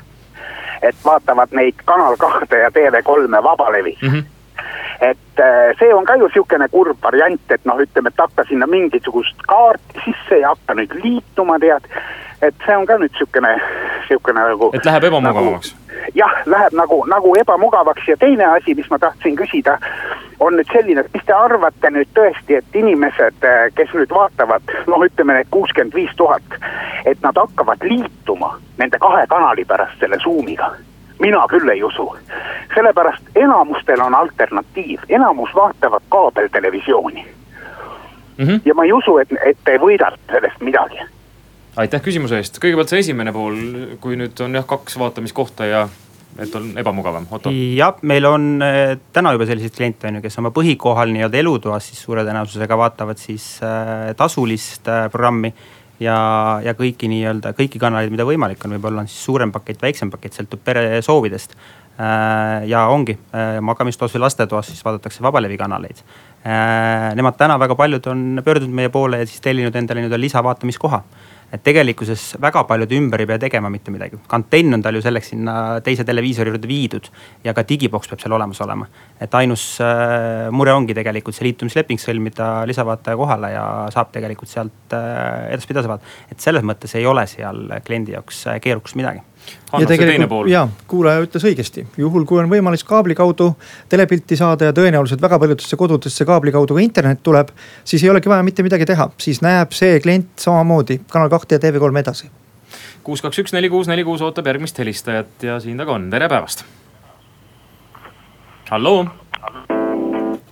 et 0.82 0.96
vaatavad 1.06 1.54
neid 1.56 1.78
Kanal 1.86 2.18
kahte 2.18 2.58
ja 2.60 2.70
TV3-e 2.70 3.44
vabalevis 3.44 4.02
mm. 4.02 4.10
-hmm 4.10 4.35
et 5.02 5.40
eh, 5.40 5.76
see 5.80 5.94
on 5.94 6.06
ka 6.06 6.16
ju 6.16 6.30
sihukene 6.34 6.68
kurb 6.72 6.98
variant, 7.04 7.42
et 7.50 7.66
noh, 7.66 7.80
ütleme, 7.82 8.12
et 8.12 8.22
hakka 8.22 8.46
sinna 8.50 8.68
mingisugust 8.68 9.42
kaarti 9.48 10.04
sisse 10.06 10.40
ja 10.42 10.54
hakka 10.54 10.78
nüüd 10.80 10.94
liituma, 11.04 11.60
tead. 11.60 11.90
et 12.42 12.56
see 12.66 12.78
on 12.78 12.86
ka 12.86 12.98
nüüd 13.02 13.16
sihukene, 13.18 13.56
sihukene 14.08 14.48
nagu. 14.52 14.70
et 14.74 14.86
läheb 14.86 15.10
ebamugavamaks 15.10 15.74
nagu, 15.74 16.12
jah, 16.16 16.36
läheb 16.46 16.78
nagu, 16.80 17.04
nagu 17.12 17.36
ebamugavaks 17.42 18.08
ja 18.08 18.18
teine 18.18 18.46
asi, 18.46 18.76
mis 18.76 18.90
ma 18.90 19.00
tahtsin 19.00 19.36
küsida, 19.36 19.78
on 20.40 20.56
nüüd 20.56 20.72
selline, 20.72 21.04
et 21.04 21.14
mis 21.14 21.26
te 21.26 21.36
arvate 21.36 21.92
nüüd 21.92 22.12
tõesti, 22.16 22.60
et 22.60 22.82
inimesed, 22.84 23.44
eh, 23.44 23.70
kes 23.76 23.94
nüüd 23.94 24.12
vaatavad, 24.16 24.76
noh, 24.88 25.08
ütleme 25.08 25.40
need 25.40 25.52
kuuskümmend 25.52 25.96
viis 25.96 26.16
tuhat, 26.16 26.60
et 27.06 27.22
nad 27.22 27.36
hakkavad 27.36 27.84
liituma 27.84 28.56
nende 28.78 29.00
kahe 29.00 29.28
kanali 29.28 29.66
pärast 29.66 30.00
selle 30.00 30.20
Zoomiga 30.24 30.76
mina 31.20 31.46
küll 31.50 31.70
ei 31.70 31.84
usu, 31.84 32.08
sellepärast 32.76 33.36
enamustel 33.36 34.02
on 34.02 34.16
alternatiiv, 34.16 35.02
enamus 35.10 35.56
vaatavad 35.56 36.04
kaabeltelevisiooni 36.10 37.26
mm. 38.38 38.46
-hmm. 38.46 38.62
ja 38.66 38.74
ma 38.74 38.84
ei 38.84 38.94
usu, 38.94 39.18
et, 39.18 39.30
et 39.46 39.58
te 39.64 39.78
võidate 39.78 40.20
sellest 40.32 40.62
midagi 40.62 41.00
aitäh 41.76 42.02
küsimuse 42.02 42.40
eest, 42.40 42.60
kõigepealt 42.64 42.92
see 42.92 43.04
esimene 43.04 43.34
pool, 43.36 43.56
kui 44.00 44.16
nüüd 44.20 44.40
on 44.46 44.56
jah 44.56 44.66
kaks 44.68 45.00
vaatamiskohta 45.00 45.66
ja 45.66 45.88
et 46.40 46.56
on 46.56 46.72
ebamugavam, 46.80 47.28
Otto? 47.32 47.52
jah, 47.52 47.96
meil 48.04 48.28
on 48.28 48.48
äh, 48.64 48.98
täna 49.16 49.32
juba 49.36 49.48
selliseid 49.48 49.76
kliente 49.76 50.10
on 50.10 50.20
ju, 50.20 50.26
kes 50.26 50.40
oma 50.42 50.52
põhikohal 50.56 51.14
nii-öelda 51.16 51.40
elutoas 51.40 51.90
siis 51.90 52.02
suure 52.04 52.26
tõenäosusega 52.28 52.78
vaatavad 52.80 53.22
siis 53.22 53.48
äh, 53.64 54.12
tasulist 54.20 54.88
äh, 54.92 55.08
programmi. 55.12 55.54
Ja, 56.00 56.18
ja 56.64 56.74
kõiki 56.78 57.10
nii-öelda 57.12 57.54
kõiki 57.58 57.80
kanaleid, 57.82 58.14
mida 58.14 58.28
võimalik 58.28 58.64
on, 58.66 58.76
võib-olla 58.76 59.04
on 59.04 59.10
siis 59.12 59.24
suurem 59.28 59.52
pakett, 59.56 59.82
väiksem 59.82 60.12
pakett, 60.14 60.38
sõltub 60.38 60.64
pere 60.66 61.02
soovidest 61.06 61.56
äh,. 61.56 62.66
ja 62.70 62.86
ongi 62.92 63.16
äh, 63.16 63.60
magamistoas 63.62 64.16
või 64.16 64.26
lastetoas 64.26 64.72
siis 64.72 64.84
vaadatakse 64.86 65.24
vabalevi 65.24 65.58
kanaleid 65.58 66.02
äh,. 66.02 67.14
Nemad 67.16 67.38
täna 67.40 67.60
väga 67.62 67.78
paljud 67.80 68.12
on 68.12 68.42
pöördunud 68.44 68.76
meie 68.76 68.90
poole 68.90 69.24
ja 69.24 69.30
siis 69.30 69.42
tellinud 69.42 69.76
endale 69.76 70.04
nii-öelda 70.04 70.20
lisavaatamiskoha 70.20 71.04
et 71.54 71.64
tegelikkuses 71.64 72.36
väga 72.42 72.64
paljud 72.68 72.92
ümber 72.98 73.22
ei 73.22 73.30
pea 73.30 73.40
tegema 73.46 73.70
mitte 73.70 73.92
midagi. 73.94 74.18
antenn 74.38 74.74
on 74.74 74.82
tal 74.82 74.96
ju 74.96 75.02
selleks 75.02 75.30
sinna 75.34 75.56
teise 75.86 76.06
televiisori 76.08 76.52
juurde 76.52 76.68
viidud 76.68 77.10
ja 77.44 77.54
ka 77.54 77.64
digiboks 77.68 78.10
peab 78.10 78.24
seal 78.24 78.34
olemas 78.38 78.62
olema. 78.62 78.88
et 79.20 79.36
ainus 79.36 79.80
äh, 79.82 80.52
mure 80.52 80.74
ongi 80.74 80.94
tegelikult 80.94 81.36
see 81.36 81.50
liitumisleping 81.50 82.02
sõlmida 82.02 82.66
lisavaataja 82.68 83.18
kohale 83.18 83.52
ja 83.54 83.66
saab 83.94 84.12
tegelikult 84.16 84.50
sealt 84.50 84.98
äh, 84.98 85.54
edaspidi 85.54 85.80
edasi 85.80 85.94
vaadata. 85.94 86.18
et 86.32 86.40
selles 86.40 86.64
mõttes 86.64 86.96
ei 86.96 87.06
ole 87.06 87.28
seal 87.28 87.80
kliendi 87.86 88.18
jaoks 88.18 88.48
äh, 88.48 88.60
keerukust 88.62 88.96
midagi 89.00 89.24
ja 89.80 89.88
tegelikult 89.88 90.50
ja 90.50 90.68
kuulaja 90.88 91.24
ütles 91.26 91.46
õigesti, 91.48 91.86
juhul 91.98 92.26
kui 92.28 92.40
on 92.42 92.50
võimalus 92.52 92.86
kaabli 92.88 93.16
kaudu 93.18 93.52
telepilti 93.90 94.38
saada 94.40 94.70
ja 94.70 94.76
tõenäoliselt 94.76 95.22
väga 95.22 95.40
paljudesse 95.42 95.78
kodudesse 95.80 96.26
kaabli 96.26 96.54
kaudu 96.56 96.78
ka 96.78 96.84
internet 96.84 97.24
tuleb. 97.24 97.52
siis 97.84 98.04
ei 98.04 98.10
olegi 98.10 98.30
vaja 98.30 98.44
mitte 98.44 98.64
midagi 98.64 98.86
teha, 98.86 99.10
siis 99.18 99.42
näeb 99.42 99.74
see 99.76 100.00
klient 100.00 100.40
samamoodi. 100.40 101.02
Kanal 101.12 101.30
kahte 101.30 101.56
ja 101.56 101.60
TV3 101.60 102.00
edasi. 102.00 102.30
kuus, 103.04 103.22
kaks, 103.22 103.40
üks, 103.40 103.54
neli, 103.54 103.70
kuus, 103.70 103.88
neli, 103.88 104.04
kuus 104.04 104.22
ootab 104.22 104.48
järgmist 104.48 104.80
helistajat 104.80 105.44
ja 105.44 105.60
siin 105.60 105.78
ta 105.78 105.86
ka 105.86 105.98
on, 106.00 106.10
tere 106.10 106.30
päevast. 106.30 106.66
halloo, 108.70 109.06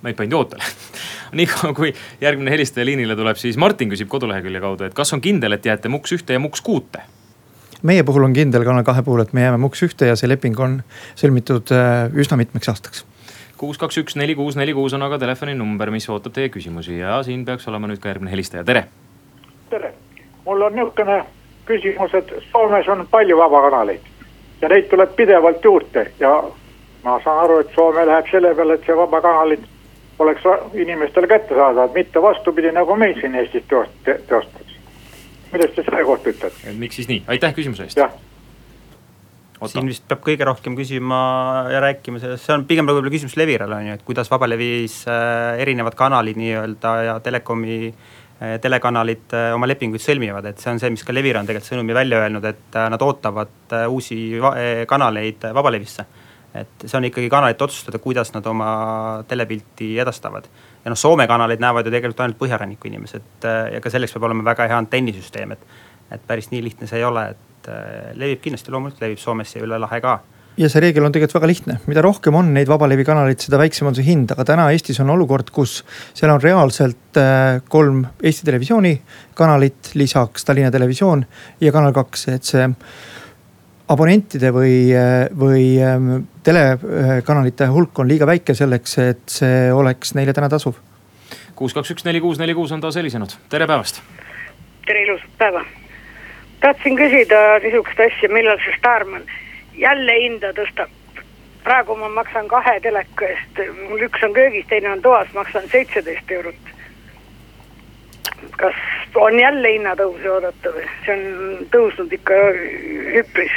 meid 0.02 0.16
pandi 0.16 0.36
ootele. 0.36 0.64
Niikaua 1.38 1.74
kui 1.74 1.94
järgmine 2.22 2.52
helistaja 2.52 2.86
liinile 2.86 3.16
tuleb, 3.16 3.38
siis 3.42 3.58
Martin 3.58 3.90
küsib 3.90 4.08
kodulehekülje 4.08 4.62
kaudu, 4.62 4.86
et 4.86 4.94
kas 4.94 5.14
on 5.14 5.22
kindel, 5.22 5.58
et 5.58 5.66
jääte 5.66 5.90
Mux 5.90 6.14
ühte 6.14 6.34
ja 6.34 6.40
Mux 6.40 6.62
kuute 6.62 7.02
meie 7.84 8.04
puhul 8.04 8.24
on 8.24 8.34
kindel 8.34 8.63
Kanal 8.63 8.84
kahe 8.88 9.04
puhul, 9.04 9.24
et 9.24 9.34
me 9.34 9.44
jääme 9.46 9.60
Muks 9.62 9.84
ühte 9.84 10.08
ja 10.08 10.16
see 10.20 10.30
leping 10.30 10.60
on 10.60 10.82
sõlmitud 11.20 11.74
üsna 12.16 12.40
mitmeks 12.40 12.72
aastaks 12.72 13.06
kuus, 13.63 13.78
kaks, 13.80 13.98
üks, 14.02 14.16
neli, 14.20 14.36
kuus, 14.36 14.58
neli, 14.60 14.74
kuus 14.75 14.94
on 14.94 15.06
aga 15.06 15.18
telefoninumber, 15.22 15.92
mis 15.94 16.10
ootab 16.12 16.34
teie 16.36 16.50
küsimusi 16.52 16.98
ja 16.98 17.22
siin 17.24 17.46
peaks 17.48 17.68
olema 17.72 17.88
nüüd 17.88 18.02
ka 18.04 18.10
järgmine 18.12 18.34
helistaja, 18.34 18.63
tere. 18.68 18.82
tere, 19.70 19.94
mul 20.46 20.66
on 20.68 20.75
niisugune 20.75 21.22
küsimus, 21.70 22.16
et 22.20 22.34
Soomes 22.50 22.90
on 22.92 23.06
palju 23.12 23.38
vabakanaleid 23.40 24.10
ja 24.62 24.72
neid 24.74 24.90
tuleb 24.92 25.16
pidevalt 25.16 25.63
juurde 25.63 26.10
ja 26.20 26.34
ma 27.04 27.20
saan 27.24 27.44
aru, 27.46 27.62
et 27.63 27.72
Soome 27.75 28.04
läheb 28.10 28.28
selle 28.32 28.52
peale, 28.56 28.75
et 28.75 28.90
see 28.90 28.98
vabakanalid 28.98 29.63
oleks 30.20 30.44
inimestele 30.74 31.28
kättesaadavad, 31.28 31.96
mitte 31.96 32.22
vastupidi, 32.22 32.72
nagu 32.72 32.96
meil 32.96 33.16
siin 33.22 33.36
Eestis 33.36 33.63
teostatakse. 33.70 34.62
Millest 35.54 35.76
te 35.78 35.88
selle 35.88 36.06
kohta 36.08 36.34
ütlete? 36.34 36.78
miks 36.78 37.02
siis 37.02 37.10
nii, 37.12 37.24
aitäh 37.36 37.56
küsimuse 37.56 37.88
eest. 37.88 38.00
jah 38.02 38.14
siin 39.72 39.88
vist 39.88 40.06
peab 40.08 40.24
kõige 40.24 40.48
rohkem 40.48 40.76
küsima 40.78 41.20
ja 41.72 41.82
rääkima 41.84 42.22
sellest, 42.22 42.46
see 42.48 42.56
on 42.56 42.66
pigem 42.70 42.88
võib-olla 42.90 43.12
küsimus 43.14 43.38
Levirale 43.40 43.78
on 43.78 43.88
ju, 43.88 43.96
et 43.98 44.04
kuidas 44.08 44.32
Vabalevis 44.32 45.04
äh, 45.12 45.62
erinevad 45.64 45.96
kanalid 46.00 46.40
nii-öelda 46.40 46.94
ja 47.08 47.16
telekomi 47.24 47.78
äh, 47.88 48.58
telekanalid 48.64 49.36
äh, 49.38 49.52
oma 49.56 49.70
lepinguid 49.70 50.04
sõlmivad, 50.04 50.50
et 50.50 50.64
see 50.64 50.74
on 50.74 50.82
see, 50.82 50.92
mis 50.94 51.06
ka 51.06 51.16
Levir 51.16 51.40
on 51.40 51.48
tegelikult 51.50 51.72
sõnumi 51.72 51.96
välja 51.96 52.20
öelnud, 52.24 52.50
et 52.50 52.80
nad 52.96 53.08
ootavad 53.08 53.78
uusi 53.88 54.20
kanaleid 54.90 55.50
Vabalevisse. 55.56 56.06
et 56.54 56.86
see 56.86 56.98
on 56.98 57.08
ikkagi 57.08 57.32
kanalite 57.34 57.64
otsustada, 57.66 58.00
kuidas 58.00 58.34
nad 58.36 58.46
oma 58.46 59.24
telepilti 59.28 59.96
edastavad. 60.00 60.50
Ja 60.84 60.92
noh, 60.92 61.00
Soome 61.00 61.28
kanaleid 61.28 61.63
näevad 61.63 61.88
ju 61.88 61.94
tegelikult 61.94 62.25
ainult 62.25 62.40
põhjaranniku 62.42 62.90
inimesed 62.90 63.48
ja 63.74 63.82
ka 63.82 63.92
selleks 63.94 64.16
peab 64.16 64.28
olema 64.30 64.46
väga 64.52 64.68
hea 64.72 64.78
antennisüsteem, 64.84 65.56
et, 65.56 65.66
et 66.12 66.28
päris 66.28 66.52
nii 66.52 66.63
lihtne 66.66 66.90
see 66.90 67.00
ei 67.00 67.08
ole, 67.08 67.30
et 67.34 67.72
äh, 67.72 68.12
levib 68.20 68.44
kindlasti, 68.44 68.74
loomulikult 68.74 69.06
levib 69.06 69.22
Soomesse 69.22 69.60
ja 69.60 69.68
üle 69.68 69.80
lahe 69.82 70.02
ka. 70.04 70.20
Ja 70.60 70.68
see 70.70 70.84
reegel 70.84 71.06
on 71.08 71.13
tegelikult 71.13 71.40
väga 71.40 71.50
lihtne, 71.50 71.75
mida 71.90 72.04
rohkem 72.06 72.36
on 72.38 72.52
neid 72.54 72.70
vabalevikanaleid, 72.70 73.42
seda 73.42 73.58
väiksem 73.58 73.88
on 73.90 73.96
see 73.98 74.06
hind, 74.06 74.30
aga 74.36 74.46
täna 74.46 74.68
Eestis 74.70 75.00
on 75.02 75.10
olukord, 75.10 75.50
kus 75.56 75.80
seal 76.13 76.30
on 76.30 76.44
reaalselt 76.44 77.18
äh, 77.18 77.58
kolm 77.74 78.04
Eesti 78.22 78.46
Televisiooni 78.46 78.94
kanalit, 79.40 79.96
lisaks 79.98 80.46
Tallinna 80.46 80.70
Televisioon 80.74 81.25
ja 81.63 81.74
Kanal 81.74 81.96
kaks, 81.96 82.28
et 82.36 82.46
see 82.46 82.68
abonentide 83.94 84.54
või, 84.54 84.75
äh, 84.94 85.25
või 85.34 85.66
ähm, 85.82 86.13
telekanalite 86.44 87.68
hulk 87.72 88.00
on 88.00 88.08
liiga 88.08 88.28
väike 88.28 88.56
selleks, 88.58 88.98
et 89.04 89.24
see 89.40 89.70
oleks 89.74 90.16
neile 90.18 90.34
täna 90.34 90.50
tasuv. 90.50 90.80
kuus, 91.56 91.74
kaks, 91.74 91.92
üks, 91.96 92.06
neli, 92.06 92.22
kuus, 92.22 92.40
neli, 92.40 92.54
kuus 92.58 92.72
on 92.72 92.82
taas 92.82 93.00
helisenud, 93.00 93.38
tere 93.50 93.68
päevast. 93.68 94.02
tere, 94.86 95.06
ilusat 95.08 95.40
päeva 95.40 95.66
tahtsin 96.64 96.96
küsida 96.96 97.40
niisugust 97.64 98.00
asja, 98.00 98.30
millal 98.32 98.60
see 98.64 98.76
Starman 98.78 99.26
jälle 99.78 100.20
hinda 100.24 100.54
tõstab? 100.60 100.92
praegu 101.64 101.96
ma 101.96 102.10
maksan 102.12 102.48
kahe 102.52 102.74
teleka 102.84 103.28
eest, 103.32 103.60
mul 103.88 104.02
üks 104.04 104.24
on 104.28 104.34
köögis, 104.36 104.66
teine 104.68 104.90
on 104.92 105.02
toas, 105.02 105.30
maksan 105.36 105.68
seitseteist 105.72 106.32
eurot. 106.38 106.72
kas 108.60 108.80
on 109.16 109.40
jälle 109.40 109.72
hinnatõusu 109.76 110.34
oodata 110.38 110.74
või, 110.76 110.88
see 111.06 111.16
on 111.16 111.68
tõusnud 111.76 112.16
ikka 112.20 112.40
üpris 113.24 113.56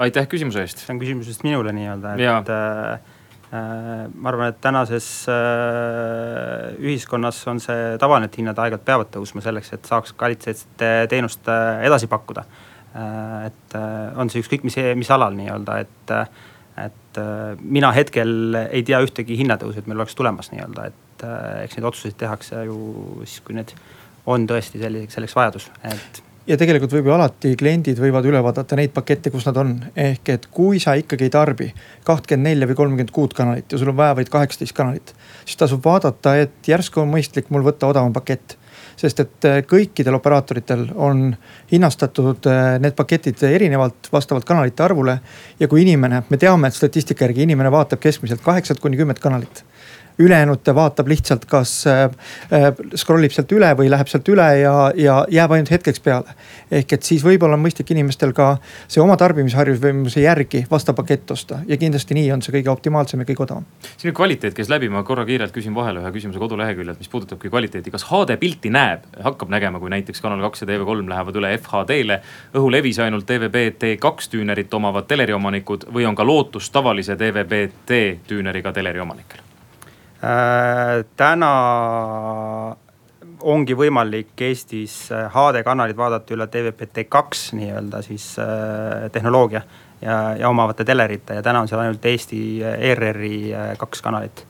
aitäh 0.00 0.28
küsimuse 0.30 0.64
eest. 0.64 0.80
see 0.82 0.94
on 0.94 1.00
küsimus 1.02 1.28
vist 1.28 1.44
minule 1.44 1.72
nii-öelda, 1.76 2.16
et 2.16 2.52
äh, 2.54 3.16
Äh, 3.50 4.06
ma 4.14 4.30
arvan, 4.30 4.52
et 4.52 4.60
tänases 4.62 5.06
äh, 5.26 6.68
ühiskonnas 6.78 7.40
on 7.50 7.58
see 7.58 7.96
tavaline, 7.98 8.28
et 8.30 8.36
hinnad 8.38 8.58
aeg-ajalt 8.62 8.84
peavad 8.86 9.08
tõusma 9.10 9.42
selleks, 9.42 9.72
et 9.74 9.90
saaks 9.90 10.14
kvaliteetset 10.14 10.84
teenust 11.10 11.50
äh, 11.50 11.80
edasi 11.88 12.06
pakkuda. 12.10 12.46
et 13.46 13.74
on 14.18 14.26
see 14.30 14.40
ükskõik 14.42 14.64
mis, 14.66 14.74
mis 14.98 15.10
alal 15.14 15.36
nii-öelda, 15.38 15.76
et, 15.84 16.12
et 16.82 17.20
mina 17.62 17.92
hetkel 17.94 18.56
ei 18.64 18.82
tea 18.82 18.98
ühtegi 19.06 19.36
hinnatõusu, 19.38 19.78
et 19.78 19.86
meil 19.86 20.02
oleks 20.02 20.18
tulemas 20.18 20.50
nii-öelda, 20.50 20.88
et 20.90 21.22
eks 21.68 21.78
neid 21.78 21.86
otsuseid 21.86 22.16
tehakse 22.18 22.64
ju 22.66 22.80
siis, 23.20 23.44
kui 23.46 23.54
need 23.54 23.70
on 24.26 24.48
tõesti 24.50 24.82
selliseks, 24.82 25.14
selleks 25.14 25.38
vajadus, 25.38 25.68
et 25.86 26.18
ja 26.46 26.56
tegelikult 26.60 26.92
võib 26.94 27.10
ju 27.10 27.14
alati 27.14 27.52
kliendid 27.58 28.00
võivad 28.00 28.26
üle 28.28 28.40
vaadata 28.44 28.78
neid 28.78 28.94
pakette, 28.94 29.30
kus 29.30 29.46
nad 29.48 29.58
on. 29.60 29.74
ehk 29.96 30.28
et 30.34 30.46
kui 30.50 30.80
sa 30.80 30.94
ikkagi 30.98 31.28
ei 31.28 31.34
tarbi 31.34 31.68
kahtkümmend 32.04 32.48
nelja 32.48 32.70
või 32.70 32.78
kolmkümmend 32.78 33.12
kuut 33.14 33.34
kanalit 33.36 33.72
ja 33.72 33.78
sul 33.78 33.92
on 33.92 33.98
vaja 34.00 34.16
vaid 34.16 34.32
kaheksateist 34.32 34.76
kanalit, 34.76 35.14
siis 35.44 35.60
tasub 35.60 35.84
vaadata, 35.84 36.36
et 36.36 36.68
järsku 36.68 37.04
on 37.04 37.12
mõistlik 37.12 37.50
mul 37.50 37.66
võtta 37.66 37.90
odavam 37.90 38.12
pakett 38.16 38.56
sest 39.00 39.22
et 39.22 39.48
äh, 39.48 39.60
kõikidel 39.68 40.16
operaatoritel 40.18 40.86
on 41.00 41.30
hinnastatud 41.72 42.48
äh, 42.50 42.76
need 42.82 42.96
paketid 42.98 43.42
erinevalt 43.48 44.10
vastavalt 44.12 44.44
kanalite 44.48 44.84
arvule. 44.84 45.18
ja 45.60 45.68
kui 45.68 45.82
inimene, 45.82 46.22
me 46.28 46.36
teame, 46.36 46.68
et 46.68 46.76
statistika 46.76 47.24
järgi 47.24 47.46
inimene 47.48 47.72
vaatab 47.72 48.00
keskmiselt 48.00 48.44
kaheksat 48.44 48.80
kuni 48.80 49.00
kümmet 49.00 49.22
kanalit 49.22 49.64
ülejäänud 50.20 50.62
ta 50.64 50.74
vaatab 50.74 51.08
lihtsalt, 51.08 51.44
kas 51.50 51.86
äh, 51.86 52.02
äh, 52.52 52.68
scroll 52.96 53.24
ib 53.24 53.34
sealt 53.34 53.52
üle 53.56 53.70
või 53.78 53.90
läheb 53.92 54.08
sealt 54.10 54.28
üle 54.28 54.46
ja, 54.60 54.74
ja 54.96 55.20
jääb 55.30 55.54
ainult 55.56 55.72
hetkeks 55.72 56.00
peale. 56.04 56.36
ehk 56.70 56.92
et 56.92 57.02
siis 57.02 57.24
võib-olla 57.24 57.56
on 57.56 57.64
mõistlik 57.64 57.90
inimestel 57.90 58.32
ka 58.36 58.52
see 58.86 59.02
oma 59.02 59.16
tarbimisharjumuse 59.20 60.22
järgi 60.22 60.64
vastav 60.70 60.94
pakett 60.98 61.30
osta 61.30 61.60
ja 61.66 61.76
kindlasti 61.80 62.14
nii 62.14 62.30
on 62.32 62.44
see 62.44 62.54
kõige 62.58 62.70
optimaalsem 62.72 63.24
ja 63.24 63.28
kõige 63.30 63.44
odavam. 63.46 63.66
siin 63.96 64.14
kvaliteet 64.14 64.54
käis 64.54 64.70
läbi, 64.70 64.88
ma 64.88 65.02
korra 65.02 65.24
kiirelt 65.26 65.54
küsin 65.56 65.74
vahele 65.74 66.04
ühe 66.04 66.12
küsimuse 66.14 66.38
koduleheküljelt, 66.38 66.98
mis 66.98 67.08
puudutabki 67.08 67.50
kvaliteeti. 67.50 67.90
kas 67.90 68.06
HD 68.10 68.36
pilti 68.40 68.70
näeb, 68.70 69.08
hakkab 69.24 69.50
nägema, 69.50 69.80
kui 69.80 69.90
näiteks 69.90 70.20
Kanal 70.20 70.42
kaks 70.48 70.64
ja 70.64 70.70
TV3 70.70 71.08
lähevad 71.08 71.36
üle 71.36 71.52
FHD-le? 71.58 72.20
õhulevis 72.54 73.02
ainult 73.02 73.26
TVB-T2 73.30 74.30
tüünerit 74.30 74.74
omavad 74.74 75.08
teleri 75.08 75.32
omanikud 75.32 75.88
või 75.94 76.06
on 76.06 76.14
ka 76.14 76.26
lootus 76.26 76.70
tavalise 76.70 77.16
TVB-T 77.16 78.02
tüüneriga 78.28 78.72
teleri 78.72 79.00
omanikel? 79.00 79.49
Äh, 80.20 81.00
täna 81.16 81.50
ongi 83.48 83.72
võimalik 83.72 84.42
Eestis 84.44 85.06
HD 85.08 85.62
äh, 85.62 85.64
kanalid 85.64 85.96
vaadata 85.96 86.34
üle 86.36 86.44
TVPT2 86.52 87.56
nii-öelda 87.56 88.02
siis 88.04 88.34
äh, 88.36 89.06
tehnoloogia 89.14 89.62
ja, 90.02 90.18
ja 90.36 90.50
omavate 90.52 90.84
telerite 90.84 91.38
ja 91.38 91.44
täna 91.46 91.64
on 91.64 91.72
seal 91.72 91.80
ainult 91.86 92.04
Eesti 92.04 92.42
ERR-i 92.60 93.32
kaks 93.80 94.04
kanalit 94.04 94.44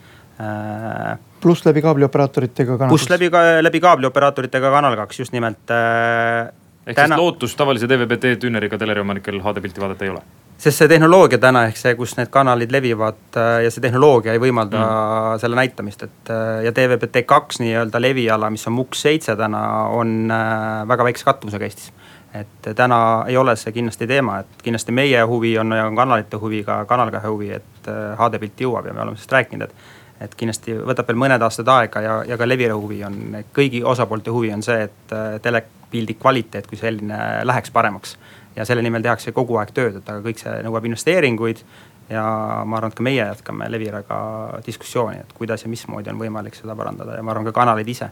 pluss 1.40 1.62
läbi 1.68 1.84
kaablioperaatoritega 1.84 2.74
kanal. 2.74 2.90
pluss 2.90 3.06
läbi, 3.12 3.30
läbi 3.62 3.80
kaablioperaatoritega 3.84 4.74
kanal 4.74 4.98
kaks, 5.04 5.22
just 5.22 5.36
nimelt 5.36 5.70
ehk 5.70 6.96
täna... 6.96 7.14
siis 7.14 7.22
lootust 7.22 7.60
tavalise 7.60 7.86
TVPT 7.86 8.40
tüüneriga 8.42 8.78
teleri 8.80 9.06
omanikel 9.06 9.38
HD 9.38 9.62
pilti 9.62 9.84
vaadata 9.84 10.08
ei 10.08 10.14
ole? 10.16 10.24
Sest 10.60 10.82
see 10.82 10.88
tehnoloogia 10.92 11.38
täna 11.40 11.64
ehk 11.68 11.78
see, 11.80 11.94
kus 11.96 12.12
need 12.18 12.28
kanalid 12.32 12.72
levivad 12.74 13.38
äh, 13.40 13.62
ja 13.64 13.70
see 13.72 13.84
tehnoloogia 13.84 14.34
ei 14.36 14.42
võimalda 14.42 14.80
mm. 14.80 15.40
selle 15.40 15.56
näitamist, 15.56 16.04
et 16.04 16.32
äh, 16.32 16.64
ja 16.66 16.72
TVBT2 16.76 17.62
nii-öelda 17.64 18.02
leviala, 18.02 18.50
mis 18.52 18.66
on 18.68 18.76
MUX 18.76 19.06
seitse 19.06 19.36
täna, 19.40 19.62
on 19.96 20.32
äh, 20.34 20.82
väga 20.88 21.06
väikse 21.08 21.28
katvusega 21.28 21.64
Eestis. 21.68 21.92
et 22.34 22.68
täna 22.76 23.24
ei 23.26 23.36
ole 23.36 23.56
see 23.58 23.72
kindlasti 23.74 24.06
teema, 24.06 24.40
et 24.44 24.60
kindlasti 24.62 24.92
meie 24.94 25.22
huvi 25.26 25.56
on 25.58 25.72
ja 25.74 25.86
on 25.88 25.96
kanalite 25.96 26.36
huvi, 26.38 26.60
ka 26.64 26.84
Kanal 26.86 27.10
kahe 27.10 27.32
huvi, 27.32 27.48
et 27.56 27.88
HD 28.20 28.38
pilt 28.38 28.60
jõuab 28.60 28.86
ja 28.86 28.92
me 28.92 29.02
oleme 29.02 29.16
sellest 29.16 29.38
rääkinud, 29.38 29.64
et 29.64 29.96
et 30.20 30.34
kindlasti 30.36 30.74
võtab 30.84 31.08
veel 31.08 31.16
mõned 31.16 31.40
aastad 31.40 31.68
aega 31.72 32.00
ja, 32.04 32.14
ja 32.28 32.36
ka 32.36 32.44
Levire 32.44 32.74
huvi 32.76 32.98
on, 33.08 33.38
kõigi 33.56 33.80
osapoolte 33.80 34.30
huvi 34.30 34.50
on 34.52 34.60
see, 34.62 34.82
et 34.84 35.14
telepildi 35.40 36.18
kvaliteet 36.20 36.68
kui 36.68 36.76
selline 36.76 37.16
läheks 37.48 37.72
paremaks 37.72 38.18
ja 38.56 38.66
selle 38.66 38.82
nimel 38.82 39.04
tehakse 39.04 39.32
kogu 39.36 39.58
aeg 39.60 39.72
tööd, 39.74 40.00
et 40.00 40.10
aga 40.10 40.22
kõik 40.24 40.42
see 40.42 40.58
nõuab 40.66 40.86
investeeringuid. 40.88 41.62
ja 42.10 42.22
ma 42.66 42.78
arvan, 42.80 42.90
et 42.90 42.98
ka 42.98 43.04
meie 43.06 43.22
jätkame 43.22 43.68
Leviraga 43.70 44.60
diskussiooni, 44.66 45.20
et 45.22 45.32
kuidas 45.36 45.62
ja 45.62 45.70
mismoodi 45.70 46.10
on 46.10 46.18
võimalik 46.18 46.58
seda 46.58 46.74
parandada 46.76 47.14
ja 47.16 47.22
ma 47.22 47.30
arvan 47.30 47.46
ka 47.46 47.52
kanalid 47.52 47.88
ise. 47.88 48.10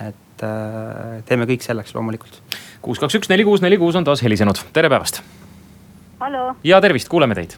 et 0.00 0.44
äh, 0.46 1.22
teeme 1.26 1.46
kõik 1.46 1.62
selleks 1.66 1.94
loomulikult. 1.94 2.42
kuus, 2.82 2.98
kaks, 2.98 3.18
üks, 3.20 3.28
neli, 3.28 3.44
kuus, 3.44 3.62
neli, 3.62 3.78
kuus 3.78 3.96
on 3.96 4.04
taas 4.04 4.22
helisenud, 4.22 4.62
tere 4.72 4.88
päevast. 4.88 5.22
ja 6.64 6.80
tervist, 6.80 7.08
kuuleme 7.08 7.34
teid. 7.34 7.56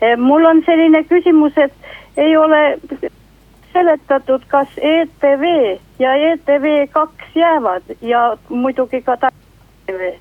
Eh, 0.00 0.16
mul 0.16 0.44
on 0.44 0.62
selline 0.64 1.04
küsimus, 1.04 1.56
et 1.56 1.72
ei 2.16 2.36
ole 2.36 2.78
seletatud, 3.72 4.44
kas 4.48 4.68
ETV 4.76 5.78
ja 5.98 6.14
ETV 6.32 6.86
kaks 6.92 7.34
jäävad 7.34 7.96
ja 8.00 8.36
muidugi 8.48 9.02
ka 9.02 9.16
TV 9.86 10.16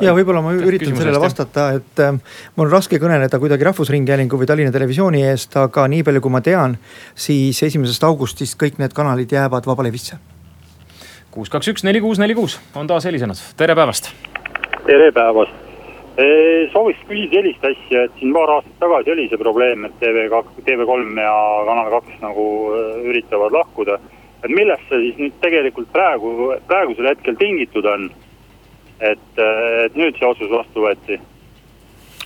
ja 0.00 0.14
võib-olla 0.16 0.42
ma 0.44 0.54
üritan 0.56 0.96
sellele 0.96 1.20
vastata, 1.20 1.68
et 1.78 2.02
äh, 2.02 2.12
mul 2.56 2.68
on 2.68 2.72
raske 2.72 3.00
kõneleda 3.02 3.40
kuidagi 3.42 3.66
Rahvusringhäälingu 3.68 4.38
või 4.40 4.48
Tallinna 4.48 4.74
Televisiooni 4.74 5.24
eest, 5.28 5.56
aga 5.60 5.86
nii 5.92 6.04
palju, 6.06 6.22
kui 6.24 6.34
ma 6.34 6.42
tean, 6.44 6.78
siis 7.14 7.62
esimesest 7.62 8.06
augustist 8.08 8.58
kõik 8.60 8.80
need 8.82 8.94
kanalid 8.96 9.32
jäävad 9.32 9.68
vabalevisse. 9.68 10.20
kuus, 11.32 11.48
kaks, 11.48 11.68
üks, 11.72 11.84
neli, 11.84 12.00
kuus, 12.00 12.18
neli, 12.18 12.34
kuus 12.36 12.60
on 12.74 12.86
taas 12.86 13.04
helisenud, 13.08 13.40
tere 13.56 13.76
päevast. 13.76 14.12
tere 14.86 15.12
päevast 15.12 15.62
sooviks 16.72 17.00
küsida 17.08 17.38
sellist 17.38 17.64
asja, 17.64 18.04
et 18.04 18.18
siin 18.20 18.32
paar 18.34 18.50
aastat 18.58 18.74
tagasi 18.82 19.12
oli 19.14 19.28
see 19.30 19.40
probleem, 19.40 19.86
et 19.88 19.94
TV2, 20.00 20.64
TV3 20.66 21.22
ja 21.24 21.36
Kanal 21.68 21.88
kaks 21.94 22.18
nagu 22.20 22.44
e, 22.76 22.82
üritavad 23.08 23.54
lahkuda. 23.56 23.98
et 24.42 24.50
millest 24.50 24.82
see 24.90 24.98
siis 25.04 25.18
nüüd 25.20 25.34
tegelikult 25.40 25.88
praegu, 25.94 26.52
praegusel 26.66 27.06
hetkel 27.06 27.36
tingitud 27.38 27.86
on 27.86 28.08
et, 29.02 29.28
et 29.86 29.98
nüüd 29.98 30.18
see 30.18 30.28
otsus 30.28 30.50
vastu 30.52 30.86
võeti 30.86 31.20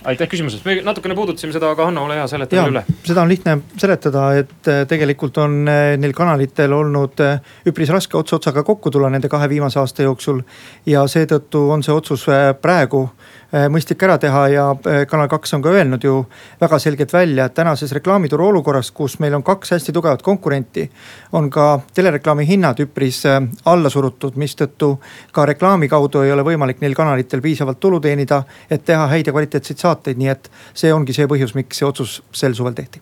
aitäh 0.05 0.29
küsimuse 0.29 0.57
eest, 0.57 0.65
me 0.67 0.75
natukene 0.85 1.15
puudutasime 1.17 1.53
seda, 1.55 1.71
aga 1.73 1.87
Hanno, 1.87 2.03
ole 2.05 2.17
hea, 2.19 2.27
seleta 2.29 2.57
veel 2.57 2.75
üle. 2.75 2.83
seda 3.07 3.23
on 3.23 3.31
lihtne 3.31 3.55
seletada, 3.79 4.27
et 4.41 4.69
äh, 4.69 4.83
tegelikult 4.89 5.39
on 5.41 5.57
äh, 5.71 5.95
neil 5.99 6.13
kanalitel 6.17 6.75
olnud 6.77 7.23
äh, 7.23 7.39
üpris 7.69 7.91
raske 7.93 8.17
ots 8.19 8.37
otsaga 8.37 8.63
kokku 8.67 8.91
tulla 8.93 9.09
nende 9.13 9.29
kahe 9.31 9.49
viimase 9.49 9.79
aasta 9.81 10.05
jooksul. 10.05 10.43
ja 10.85 11.05
seetõttu 11.09 11.67
on 11.73 11.83
see 11.85 11.95
otsus 11.95 12.27
praegu 12.61 13.07
mõistlik 13.51 14.03
ära 14.03 14.17
teha 14.19 14.43
ja 14.51 14.65
Kanal 15.07 15.29
kaks 15.31 15.53
on 15.55 15.63
ka 15.63 15.71
öelnud 15.71 16.03
ju 16.03 16.17
väga 16.61 16.79
selgelt 16.79 17.13
välja, 17.13 17.45
et 17.45 17.55
tänases 17.55 17.91
reklaamituru 17.95 18.47
olukorras, 18.47 18.91
kus 18.91 19.19
meil 19.23 19.35
on 19.37 19.43
kaks 19.43 19.71
hästi 19.71 19.93
tugevat 19.95 20.21
konkurenti. 20.21 20.89
on 21.31 21.49
ka 21.49 21.79
telereklaami 21.93 22.47
hinnad 22.47 22.79
üpris 22.79 23.23
alla 23.65 23.89
surutud, 23.89 24.35
mistõttu 24.35 24.97
ka 25.31 25.45
reklaami 25.45 25.87
kaudu 25.87 26.21
ei 26.21 26.31
ole 26.31 26.43
võimalik 26.43 26.81
neil 26.81 26.95
kanalitel 26.95 27.41
piisavalt 27.41 27.79
tulu 27.79 27.99
teenida, 27.99 28.43
et 28.69 28.85
teha 28.85 29.07
häid 29.07 29.27
ja 29.27 29.33
kvaliteetseid 29.33 29.77
saateid 29.77 30.17
nii 30.17 30.27
et 30.27 30.51
see 30.73 30.93
ongi 30.93 31.13
see 31.13 31.27
põhjus, 31.27 31.55
miks 31.55 31.77
see 31.77 31.87
otsus 31.87 32.21
sel 32.31 32.53
suvel 32.53 32.73
tehti 32.73 33.01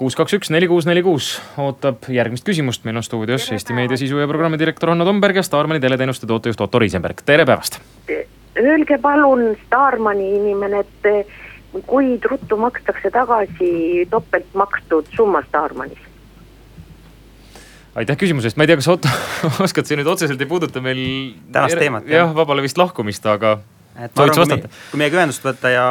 kuus, 0.00 0.16
kaks, 0.16 0.32
üks, 0.38 0.50
neli, 0.50 0.68
kuus, 0.70 0.86
neli, 0.88 1.02
kuus 1.04 1.34
ootab 1.60 2.08
järgmist 2.08 2.46
küsimust, 2.46 2.86
meil 2.88 2.96
on 2.96 3.04
stuudios 3.04 3.50
Eesti 3.52 3.76
Meedia 3.76 4.00
sisu 4.00 4.22
ja 4.22 4.28
programmi 4.30 4.58
direktor 4.58 4.94
Hanno 4.94 5.04
Tomberg 5.04 5.36
ja 5.36 5.44
Starmani 5.44 5.80
teleteenuste 5.80 6.26
tootejuht 6.26 6.60
Otto 6.60 6.80
Riisenberg, 6.80 7.20
tere 7.26 7.44
päevast. 7.44 7.82
Öelge 8.58 8.98
palun, 8.98 9.56
Starmani 9.66 10.26
inimene, 10.36 10.80
et 10.82 11.84
kui 11.86 12.16
ruttu 12.24 12.56
makstakse 12.58 13.12
tagasi 13.14 14.06
topelt 14.10 14.54
makstud 14.54 15.10
summa 15.16 15.42
Starmanis? 15.48 16.06
aitäh 17.98 18.16
küsimuse 18.16 18.50
eest, 18.50 18.58
ma 18.58 18.64
ei 18.64 18.70
tea, 18.70 18.78
kas 18.78 18.88
Otto 18.90 19.10
oskad, 19.66 19.86
see 19.88 19.98
nüüd 19.98 20.08
otseselt 20.10 20.40
ei 20.40 20.48
puuduta 20.50 20.82
meil. 20.84 21.00
tänast 21.52 21.78
teemat. 21.78 22.08
jah, 22.10 22.30
vabale 22.34 22.62
vist 22.62 22.78
lahkumist, 22.78 23.26
aga 23.26 23.58
et 23.98 24.14
ma 24.14 24.26
arvan, 24.26 24.36
kui, 24.38 24.56
me, 24.56 24.74
kui 24.92 25.00
meiega 25.02 25.18
ühendust 25.18 25.46
võtta 25.46 25.72
ja, 25.72 25.86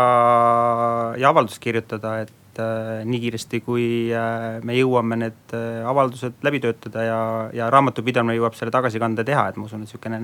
ja 1.20 1.32
avaldust 1.34 1.60
kirjutada, 1.64 2.16
et 2.24 2.62
äh, 2.62 3.02
nii 3.08 3.20
kiiresti, 3.26 3.62
kui 3.66 3.84
äh, 4.16 4.62
me 4.66 4.78
jõuame 4.80 5.20
need 5.26 5.56
äh, 5.58 5.84
avaldused 5.90 6.40
läbi 6.46 6.64
töötada 6.64 7.04
ja, 7.06 7.20
ja 7.56 7.70
raamatupidamine 7.74 8.40
jõuab 8.40 8.56
selle 8.58 8.74
tagasikande 8.74 9.28
teha, 9.28 9.50
et 9.52 9.60
ma 9.60 9.68
usun, 9.68 9.84
et 9.84 9.92
sihukene 9.92 10.24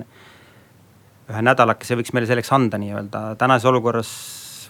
ühe 1.31 1.45
nädalakese 1.45 1.97
võiks 1.99 2.13
meile 2.13 2.29
selleks 2.29 2.51
anda 2.55 2.79
nii-öelda 2.81 3.27
tänases 3.41 3.69
olukorras 3.71 4.11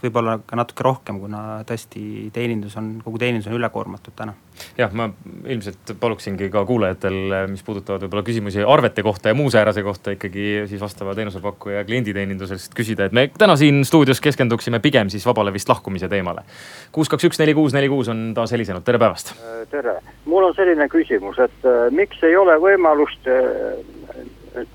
võib-olla 0.05 0.37
ka 0.45 0.57
natuke 0.59 0.83
rohkem, 0.85 1.19
kuna 1.23 1.41
tõesti 1.67 2.29
teenindus 2.35 2.75
on, 2.79 2.95
kogu 3.03 3.19
teenindus 3.21 3.47
on 3.49 3.57
ülekoormatud 3.57 4.15
täna. 4.17 4.35
jah, 4.77 4.91
ma 4.95 5.09
ilmselt 5.51 5.95
paluksingi 5.99 6.49
ka 6.51 6.63
kuulajatel, 6.67 7.17
mis 7.51 7.63
puudutavad 7.65 8.05
võib-olla 8.05 8.25
küsimusi 8.27 8.63
arvete 8.63 9.03
kohta 9.03 9.31
ja 9.31 9.37
muu 9.37 9.51
säärase 9.51 9.83
kohta 9.83 10.15
ikkagi 10.15 10.65
siis 10.71 10.81
vastava 10.81 11.15
teenusepakkuja 11.17 11.83
klienditeenindusest 11.87 12.75
küsida, 12.77 13.09
et 13.09 13.15
me 13.15 13.27
täna 13.37 13.57
siin 13.59 13.83
stuudios 13.87 14.21
keskenduksime 14.23 14.79
pigem 14.83 15.11
siis 15.13 15.25
vabale 15.27 15.53
vist 15.55 15.69
lahkumise 15.69 16.09
teemale. 16.11 16.45
kuus, 16.91 17.11
kaks, 17.11 17.27
üks, 17.29 17.39
neli, 17.41 17.55
kuus, 17.57 17.75
neli, 17.75 17.89
kuus 17.91 18.11
on 18.11 18.31
taas 18.35 18.55
helisenud, 18.55 18.85
tere 18.85 19.01
päevast. 19.01 19.35
Tere, 19.71 19.99
mul 20.25 20.49
on 20.49 20.55
selline 20.55 20.87
küsimus, 20.91 21.39
et 21.43 21.67
äh, 21.67 21.87
miks 21.95 22.23
ei 22.23 22.37
ole 22.39 22.55
võimalust 22.61 23.27
äh, 23.31 23.94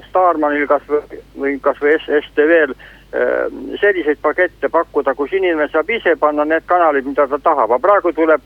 Starmanil 0.09 0.67
kasvõi 0.71 1.23
või 1.39 1.59
kasvõi 1.63 1.99
STV-l 1.99 2.75
Ehm, 3.11 3.75
selliseid 3.81 4.21
pakette 4.23 4.69
pakkuda, 4.71 5.17
kus 5.19 5.33
inimene 5.35 5.67
saab 5.73 5.89
ise 5.91 6.13
panna 6.19 6.45
need 6.47 6.63
kanalid, 6.71 7.09
mida 7.11 7.25
ta 7.27 7.41
tahab, 7.43 7.73
aga 7.73 7.83
praegu 7.83 8.13
tuleb 8.15 8.45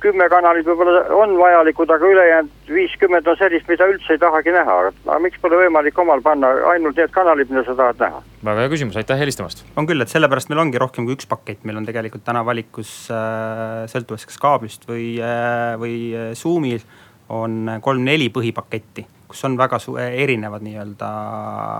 kümme 0.00 0.24
kanalit 0.32 0.64
võib-olla 0.64 1.02
on 1.12 1.34
vajalikud, 1.36 1.92
aga 1.92 2.08
ülejäänud 2.14 2.70
viiskümmend 2.72 3.28
on 3.28 3.36
sellist, 3.36 3.68
mida 3.68 3.84
üldse 3.92 4.16
ei 4.16 4.22
tahagi 4.22 4.54
näha. 4.56 4.78
aga 4.88 5.18
miks 5.20 5.36
pole 5.44 5.60
võimalik 5.60 6.00
omal 6.00 6.24
panna 6.24 6.54
ainult 6.72 6.96
need 6.96 7.12
kanalid, 7.12 7.52
mida 7.52 7.66
sa 7.68 7.76
tahad 7.76 8.00
näha? 8.00 8.24
väga 8.48 8.64
hea 8.64 8.72
küsimus, 8.72 8.96
aitäh 8.96 9.20
helistamast. 9.20 9.60
on 9.76 9.86
küll, 9.86 10.00
et 10.00 10.08
sellepärast 10.08 10.48
meil 10.48 10.64
ongi 10.64 10.80
rohkem 10.80 11.04
kui 11.04 11.20
üks 11.20 11.28
pakett, 11.28 11.60
meil 11.68 11.76
on 11.76 11.84
tegelikult 11.84 12.24
täna 12.24 12.46
valikus 12.48 12.96
äh, 13.12 13.84
sõltuvalt 13.92 14.24
kas 14.24 14.40
kaablist 14.40 14.88
või 14.88 15.18
äh,, 15.20 15.76
või 15.76 15.98
äh, 16.16 16.32
Zoom'il 16.32 16.80
on 17.28 17.76
kolm-neli 17.84 18.32
põhipaketti, 18.32 19.04
kus 19.32 19.44
on 19.48 19.58
väga 19.60 19.80
erinevad 20.04 20.64
nii-öelda 20.64 21.08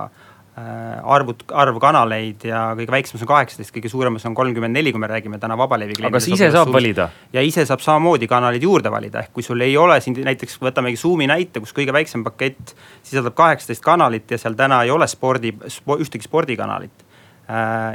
äh, 0.09 1.13
arvud, 1.15 1.45
arv 1.63 1.77
kanaleid 1.81 2.45
ja 2.49 2.65
kõige 2.77 2.93
väiksemas 2.93 3.23
on 3.25 3.31
kaheksateist, 3.31 3.73
kõige 3.75 3.91
suuremas 3.93 4.25
on 4.29 4.35
kolmkümmend 4.37 4.77
neli, 4.77 4.93
kui 4.93 5.01
me 5.01 5.09
räägime 5.09 5.39
täna 5.41 5.57
vabalevi 5.59 5.97
kliendist. 5.97 6.13
aga 6.13 6.21
kas 6.21 6.29
ise 6.35 6.51
saab 6.53 6.73
valida? 6.73 7.07
ja 7.33 7.45
ise 7.45 7.65
saab 7.69 7.85
samamoodi 7.85 8.29
kanaleid 8.29 8.65
juurde 8.65 8.91
valida, 8.93 9.23
ehk 9.23 9.33
kui 9.37 9.45
sul 9.45 9.61
ei 9.65 9.77
ole 9.77 9.99
siin 10.01 10.19
näiteks 10.25 10.59
võtamegi 10.61 10.99
Zoom'i 11.01 11.29
näite, 11.29 11.63
kus 11.63 11.73
kõige 11.77 11.95
väiksem 11.95 12.25
pakett 12.25 12.75
sisaldab 13.01 13.37
kaheksateist 13.39 13.85
kanalit 13.85 14.35
ja 14.35 14.41
seal 14.41 14.57
täna 14.59 14.83
ei 14.83 14.93
ole 14.93 15.07
spordi, 15.09 15.55
ühtegi 15.97 16.29
spordikanalit 16.29 17.02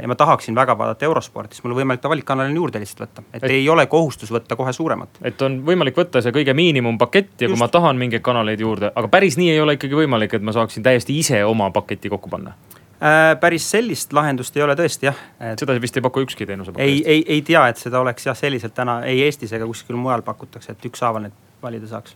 ja 0.01 0.07
ma 0.07 0.15
tahaksin 0.15 0.55
väga 0.55 0.77
vaadata 0.77 1.05
eurosporti, 1.05 1.55
siis 1.55 1.63
mul 1.63 1.73
on 1.73 1.79
võimalik 1.81 2.01
ta 2.03 2.09
valikkanalina 2.11 2.55
juurde 2.55 2.81
lihtsalt 2.83 3.01
võtta, 3.01 3.23
et 3.33 3.45
ei 3.49 3.63
ole 3.69 3.85
kohustus 3.89 4.29
võtta 4.33 4.55
kohe 4.55 4.73
suuremat. 4.73 5.21
et 5.25 5.41
on 5.41 5.59
võimalik 5.65 5.97
võtta 5.97 6.21
see 6.21 6.33
kõige 6.35 6.53
miinimumpakett 6.53 7.41
ja 7.41 7.47
Just. 7.47 7.55
kui 7.55 7.59
ma 7.63 7.67
tahan 7.73 7.97
mingeid 7.97 8.21
kanaleid 8.25 8.61
juurde, 8.61 8.91
aga 8.95 9.07
päris 9.09 9.39
nii 9.41 9.49
ei 9.55 9.61
ole 9.61 9.73
ikkagi 9.79 9.97
võimalik, 10.03 10.35
et 10.37 10.45
ma 10.45 10.53
saaksin 10.53 10.85
täiesti 10.85 11.17
ise 11.17 11.41
oma 11.45 11.71
paketi 11.73 12.11
kokku 12.13 12.29
panna 12.29 12.53
äh,? 13.01 13.33
päris 13.41 13.65
sellist 13.71 14.13
lahendust 14.13 14.57
ei 14.57 14.63
ole 14.67 14.77
tõesti 14.77 15.09
jah 15.09 15.17
et.... 15.39 15.57
seda 15.57 15.79
vist 15.81 15.97
ei 15.97 16.05
paku 16.05 16.21
ükski 16.27 16.45
teenusepakett. 16.45 16.85
ei, 16.85 17.01
ei, 17.05 17.25
ei 17.25 17.41
tea, 17.41 17.65
et 17.73 17.81
seda 17.81 18.03
oleks 18.05 18.29
jah, 18.29 18.37
selliselt 18.37 18.77
täna 18.77 19.01
ei 19.09 19.23
Eestis 19.25 19.55
ega 19.57 19.65
kuskil 19.65 19.97
mujal 19.97 20.21
pakutakse, 20.21 20.77
et 20.77 20.89
ükshaaval 20.91 21.25
need 21.25 21.41
valida 21.63 21.89
saaks. 21.89 22.13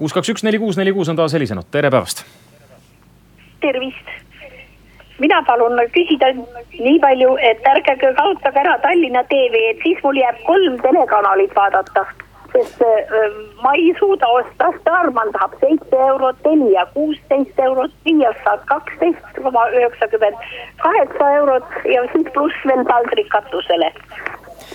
kuus, 0.00 0.16
kaks, 0.16 0.32
üks, 0.32 0.48
neli, 0.48 0.58
kuus, 0.58 0.80
neli, 0.80 0.96
kuus 0.96 1.12
on 1.12 1.20
taas 1.20 1.36
helisenud, 1.36 1.68
tere 1.70 1.92
päevast. 1.92 2.24
tervist 3.60 4.29
mina 5.20 5.42
palun 5.46 5.78
küsida 5.94 6.32
nii 6.36 6.98
palju, 7.04 7.36
et 7.50 7.68
ärge 7.74 7.96
kaotage 8.00 8.62
ära 8.64 8.78
Tallinna 8.84 9.22
TV, 9.32 9.62
et 9.72 9.84
siis 9.84 10.02
mul 10.04 10.18
jääb 10.22 10.42
kolm 10.48 10.80
telekanalit 10.86 11.54
vaadata. 11.56 12.06
sest 12.52 12.80
äh, 12.82 13.34
ma 13.62 13.72
ei 13.78 13.92
suuda 13.98 14.26
osta, 14.26 14.72
Starman 14.80 15.28
tahab 15.32 15.52
seitse 15.60 15.98
eurot, 16.06 16.40
Telia 16.42 16.82
kuusteist 16.94 17.60
eurot, 17.66 17.92
Viasat 18.04 18.64
kaksteist 18.72 19.38
koma 19.42 19.68
üheksakümmend 19.70 20.48
kaheksa 20.82 21.30
eurot 21.36 21.76
ja 21.94 22.02
siis 22.12 22.32
pluss 22.34 22.66
veel 22.66 22.82
taldrik 22.88 23.28
katusele. 23.36 23.92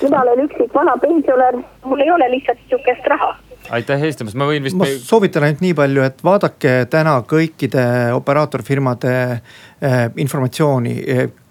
mina 0.02 0.22
olen 0.22 0.46
üksik 0.46 0.74
vana 0.76 0.96
pensionär, 1.08 1.60
mul 1.84 2.00
ei 2.00 2.12
ole 2.12 2.32
lihtsalt 2.32 2.64
sihukest 2.70 3.08
raha 3.08 3.36
aitäh 3.70 4.02
helistamast, 4.02 4.38
ma 4.38 4.50
võin 4.50 4.66
vist. 4.66 4.78
ma 4.78 4.90
soovitan 4.90 5.48
ainult 5.48 5.64
nii 5.66 5.74
palju, 5.78 6.04
et 6.06 6.22
vaadake 6.26 6.76
täna 6.92 7.18
kõikide 7.30 7.86
operaatorfirmade 8.18 9.16
eh, 9.32 10.06
informatsiooni 10.22 11.00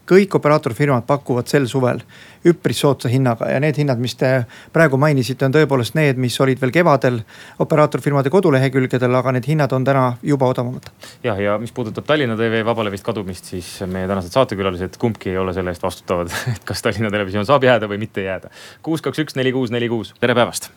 kõik 0.08 0.36
operaatorfirmad 0.36 1.06
pakuvad 1.08 1.48
sel 1.48 1.66
suvel 1.68 2.02
üpris 2.44 2.80
soodsa 2.82 3.08
hinnaga 3.08 3.48
ja 3.48 3.60
need 3.62 3.78
hinnad, 3.80 4.00
mis 4.00 4.16
te 4.20 4.30
praegu 4.72 4.98
mainisite, 5.00 5.46
on 5.46 5.54
tõepoolest 5.54 5.96
need, 5.96 6.20
mis 6.20 6.36
olid 6.44 6.60
veel 6.60 6.74
kevadel 6.74 7.22
operaatorfirmade 7.64 8.32
kodulehekülgedel, 8.32 9.16
aga 9.20 9.32
need 9.36 9.48
hinnad 9.48 9.72
on 9.72 9.88
täna 9.88 10.04
juba 10.22 10.52
odavamad. 10.52 10.92
jah, 11.24 11.40
ja 11.40 11.56
mis 11.58 11.72
puudutab 11.72 12.04
Tallinna 12.08 12.36
TV 12.36 12.60
vabalevist 12.66 13.06
kadumist, 13.06 13.48
siis 13.54 13.72
meie 13.88 14.08
tänased 14.10 14.36
saatekülalised, 14.36 15.00
kumbki 15.00 15.32
ei 15.32 15.40
ole 15.40 15.56
selle 15.56 15.72
eest 15.72 15.84
vastutavad, 15.84 16.32
et 16.54 16.64
kas 16.68 16.84
Tallinna 16.84 17.12
Televisioon 17.14 17.48
saab 17.48 17.64
jääda 17.64 17.88
või 17.88 18.02
mitte 18.04 18.28
jääda. 18.28 18.52
kuus, 18.84 19.04
kaks, 19.04 19.24
üks, 19.24 19.40
neli, 19.40 19.56
kuus, 19.56 19.72
neli, 19.72 19.88
kuus, 19.88 20.12
tere 20.20 20.36
päevast 20.36 20.72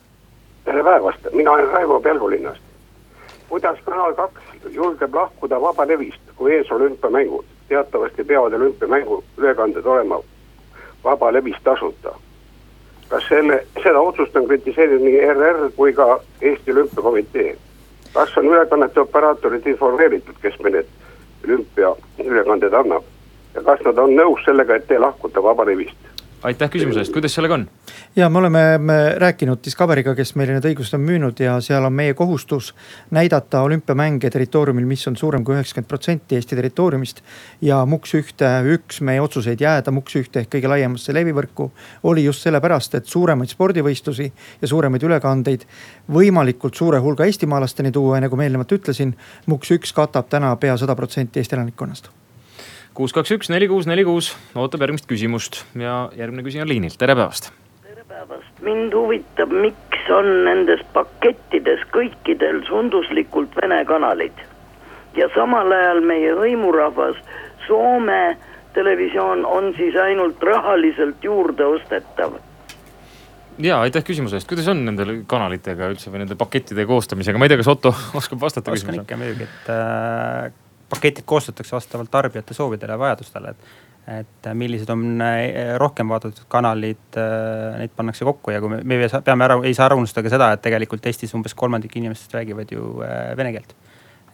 päevast, 0.88 1.20
mina 1.32 1.52
olen 1.52 1.70
Raivo 1.70 2.00
Pelgulinnast. 2.00 2.62
kuidas 3.50 3.78
Kanal 3.86 4.14
kaks 4.14 4.42
julgeb 4.70 5.16
lahkuda 5.16 5.62
vabalevist, 5.62 6.22
kui 6.36 6.54
ees 6.56 6.72
olümpiamängud? 6.72 7.46
teatavasti 7.68 8.24
peavad 8.24 8.54
olümpiamängu 8.54 9.24
ülekanded 9.38 9.86
olema 9.86 10.20
vabalevist 11.04 11.64
tasuta. 11.64 12.12
kas 13.10 13.24
selle, 13.30 13.66
seda 13.84 14.00
otsust 14.00 14.36
on 14.36 14.48
kritiseerinud 14.48 15.04
nii 15.04 15.20
ERR 15.20 15.72
kui 15.76 15.94
ka 15.94 16.22
Eesti 16.42 16.72
Olümpiakomitee? 16.72 17.58
kas 18.14 18.38
on 18.38 18.46
ülekannete 18.46 19.00
operaatorid 19.00 19.66
informeeritud, 19.66 20.36
kes 20.42 20.60
meil 20.60 20.74
need 20.74 20.88
olümpiaülekanded 21.46 22.74
annab? 22.74 23.04
ja 23.56 23.64
kas 23.64 23.84
nad 23.86 23.98
on 23.98 24.16
nõus 24.16 24.46
sellega, 24.46 24.76
et 24.76 24.88
te 24.88 25.00
lahkute 25.00 25.44
vabalevist? 25.44 26.07
Aitäh 26.48 26.70
küsimuse 26.72 27.02
eest, 27.04 27.14
kuidas 27.14 27.34
sellega 27.36 27.58
on? 27.58 27.66
ja 28.16 28.30
me 28.30 28.40
oleme 28.40 28.64
rääkinud 29.18 29.60
Discoveriga, 29.66 30.14
kes 30.16 30.34
meile 30.40 30.56
need 30.56 30.66
õigused 30.70 30.96
on 30.98 31.04
müünud 31.04 31.40
ja 31.44 31.58
seal 31.64 31.86
on 31.88 31.96
meie 31.96 32.14
kohustus 32.18 32.74
näidata 33.12 33.62
olümpiamänge 33.68 34.30
territooriumil, 34.34 34.86
mis 34.88 35.04
on 35.10 35.18
suurem 35.20 35.44
kui 35.44 35.58
üheksakümmend 35.58 35.90
protsenti 35.90 36.38
Eesti 36.38 36.56
territooriumist. 36.56 37.22
ja 37.62 37.84
MUKS 37.86 38.14
ühte, 38.20 38.52
üks 38.76 39.02
meie 39.02 39.22
otsuseid 39.22 39.62
jääda 39.62 39.92
MUKS 39.92 40.20
ühte 40.22 40.44
ehk 40.44 40.54
kõige 40.56 40.72
laiemasse 40.72 41.14
levivõrku 41.14 41.72
oli 42.04 42.24
just 42.26 42.46
sellepärast, 42.46 42.96
et 42.96 43.06
suuremaid 43.06 43.52
spordivõistlusi 43.52 44.32
ja 44.62 44.68
suuremaid 44.68 45.04
ülekandeid 45.04 45.66
võimalikult 46.12 46.76
suure 46.76 47.02
hulga 47.04 47.26
eestimaalasteni 47.26 47.92
tuua 47.92 48.18
ja 48.18 48.28
nagu 48.28 48.40
ma 48.40 48.48
eelnevalt 48.48 48.78
ütlesin, 48.80 49.18
MUKS 49.48 49.76
üks 49.80 49.94
katab 49.94 50.30
täna 50.30 50.56
pea 50.56 50.78
sada 50.78 50.96
protsenti 50.96 51.40
Eesti 51.40 51.60
elanikkonnast 51.60 52.10
kuus, 52.98 53.14
kaks, 53.14 53.32
üks, 53.38 53.52
neli, 53.54 53.70
kuus, 53.70 53.88
neli, 53.90 54.04
kuus 54.08 54.32
ootab 54.58 54.84
järgmist 54.86 55.08
küsimust 55.10 55.62
ja 55.78 56.08
järgmine 56.18 56.46
küsija 56.46 56.66
on 56.66 56.72
liinil, 56.72 56.98
tere 56.98 57.16
päevast. 57.16 57.52
tere 57.86 58.04
päevast, 58.10 58.60
mind 58.66 58.98
huvitab, 58.98 59.54
miks 59.54 60.12
on 60.14 60.32
nendes 60.50 60.84
pakettides 60.98 61.86
kõikidel 61.94 62.64
sunduslikult 62.68 63.56
Vene 63.62 63.84
kanalid. 63.86 64.44
ja 65.16 65.30
samal 65.36 65.72
ajal 65.72 66.02
meie 66.02 66.36
hõimurahvas 66.36 67.22
Soome 67.68 68.38
kaabeltelevisioon 68.78 69.46
on 69.46 69.74
siis 69.78 69.96
ainult 69.96 70.44
rahaliselt 70.44 71.24
juurde 71.24 71.66
ostetav? 71.66 72.38
ja 73.58 73.80
aitäh 73.82 74.04
küsimuse 74.06 74.38
eest, 74.38 74.48
kuidas 74.48 74.68
on 74.70 74.84
nende 74.86 75.24
kanalitega 75.28 75.88
üldse 75.90 76.12
või 76.14 76.22
nende 76.22 76.36
pakettide 76.38 76.86
koostamisega, 76.86 77.40
ma 77.40 77.48
ei 77.48 77.50
tea, 77.50 77.58
kas 77.58 77.72
Otto 77.74 77.94
oskab 78.14 78.42
vastata 78.42 78.72
küsimusele? 78.72 79.02
oskan 79.02 79.08
ikka 79.08 79.18
muidugi, 79.18 79.48
et 79.50 79.72
äh, 79.74 80.52
paketid 80.90 81.26
koostatakse 81.26 81.76
vastavalt 81.76 82.12
tarbijate 82.12 82.54
soovidele 82.54 82.96
ja 82.96 83.00
vajadustele, 83.00 83.54
et 83.56 83.76
et 84.08 84.48
millised 84.56 84.90
on 84.94 85.20
äh, 85.20 85.74
rohkem 85.80 86.08
vaadatud 86.08 86.46
kanalid, 86.52 87.10
äh, 87.20 87.76
neid 87.82 87.92
pannakse 87.96 88.24
kokku 88.28 88.54
ja 88.54 88.62
kui 88.64 88.72
me, 88.72 88.80
me 88.88 89.10
peame 89.12 89.44
ära, 89.44 89.58
ei 89.68 89.76
saa 89.76 89.90
ära 89.90 89.98
unustada 90.00 90.24
ka 90.24 90.32
seda, 90.32 90.52
et 90.56 90.64
tegelikult 90.64 91.10
Eestis 91.12 91.36
umbes 91.36 91.56
kolmandik 91.58 91.98
inimestest 92.00 92.38
räägivad 92.38 92.72
ju 92.72 92.94
äh, 93.04 93.34
vene 93.38 93.52
keelt. 93.56 93.76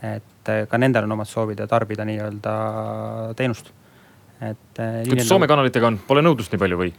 et 0.03 0.49
ka 0.67 0.77
nendel 0.77 1.05
on 1.07 1.13
omad 1.15 1.29
soovid 1.29 1.61
ja 1.63 1.65
tarbida 1.71 2.03
nii-öelda 2.03 2.53
teenust, 3.39 3.69
et. 4.43 4.81
kuidas 5.07 5.29
Soome 5.29 5.47
kanalitega 5.47 5.87
on, 5.87 5.97
pole 6.03 6.19
nõudlust 6.25 6.51
nii 6.51 6.59
palju 6.59 6.79
või? 6.81 6.91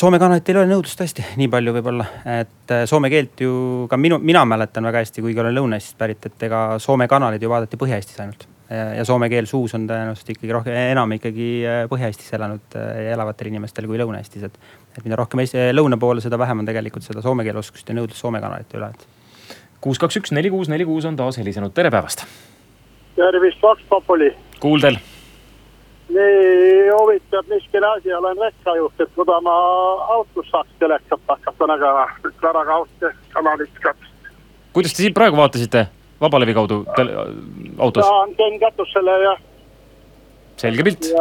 Soome 0.00 0.16
kanalitel 0.20 0.56
ei 0.56 0.62
ole 0.62 0.70
nõudlust 0.70 0.96
tõesti 0.96 1.26
nii 1.36 1.50
palju 1.52 1.74
võib-olla, 1.76 2.06
et 2.40 2.72
soome 2.88 3.12
keelt 3.12 3.44
ju 3.44 3.52
ka 3.90 4.00
minu, 4.00 4.16
mina 4.24 4.46
mäletan 4.48 4.88
väga 4.88 5.04
hästi, 5.04 5.26
kuigi 5.26 5.44
olen 5.44 5.58
Lõuna-Eestist 5.60 6.00
pärit, 6.00 6.24
et 6.24 6.48
ega 6.48 6.64
Soome 6.80 7.04
kanaleid 7.08 7.44
ju 7.44 7.52
vaadati 7.52 7.80
Põhja-Eestis 7.80 8.24
ainult 8.24 8.48
ja 8.72 9.04
soome 9.04 9.28
keel 9.32 9.46
suus 9.50 9.74
on 9.76 9.86
tõenäoliselt 9.88 10.32
ikkagi 10.34 10.52
rohkem, 10.54 10.76
enam 10.92 11.12
ikkagi 11.16 11.48
äh, 11.66 11.80
Põhja-Eestis 11.90 12.32
elanud 12.36 12.76
äh, 12.78 12.92
ja 13.06 13.16
elavatel 13.16 13.50
inimestel 13.50 13.88
kui 13.90 14.00
Lõuna-Eestis, 14.00 14.46
et. 14.48 14.58
et 14.96 15.04
mida 15.04 15.18
rohkem 15.18 15.42
Eesti, 15.42 15.70
lõuna 15.74 15.98
poole, 16.00 16.22
seda 16.24 16.38
vähem 16.40 16.62
on 16.62 16.68
tegelikult 16.68 17.06
seda 17.06 17.24
soome 17.24 17.44
keele 17.46 17.60
oskust 17.62 17.88
ja 17.88 17.96
nõudlus 17.96 18.20
soome 18.22 18.40
kanalite 18.42 18.78
üle, 18.78 18.90
et. 18.94 19.06
kuus, 19.84 20.00
kaks, 20.02 20.20
üks, 20.22 20.34
neli, 20.36 20.52
kuus, 20.52 20.70
neli, 20.72 20.86
kuus 20.88 21.08
on 21.08 21.18
taas 21.18 21.40
helisenud, 21.40 21.74
tere 21.76 21.90
päevast. 21.92 22.26
tervist, 23.16 23.62
Vox 23.62 23.82
Populi. 23.88 24.32
kuuldel. 24.60 25.00
nii 26.12 26.90
huvitav 26.92 27.48
niisugune 27.50 27.88
asi, 27.96 28.12
olen 28.14 28.44
rekkajuht, 28.46 29.00
et 29.00 29.16
kuida 29.16 29.40
ma 29.44 29.56
autos 30.18 30.48
saaks 30.50 30.78
telekat 30.78 31.26
hakata 31.28 31.72
nägema, 31.74 32.06
väga 32.42 32.64
kaugelt 32.70 33.26
kanalit 33.34 33.82
katsuda. 33.82 34.38
kuidas 34.72 34.94
te 34.94 35.04
siin 35.04 35.18
praegu 35.18 35.36
vaatasite? 35.36 35.88
Vabalevi 36.22 36.54
kaudu 36.56 36.82
autos? 37.78 38.08
käin 38.38 38.58
katusele 38.62 39.18
ja. 39.26 39.36
selge 40.62 40.88
pilt. 40.88 41.12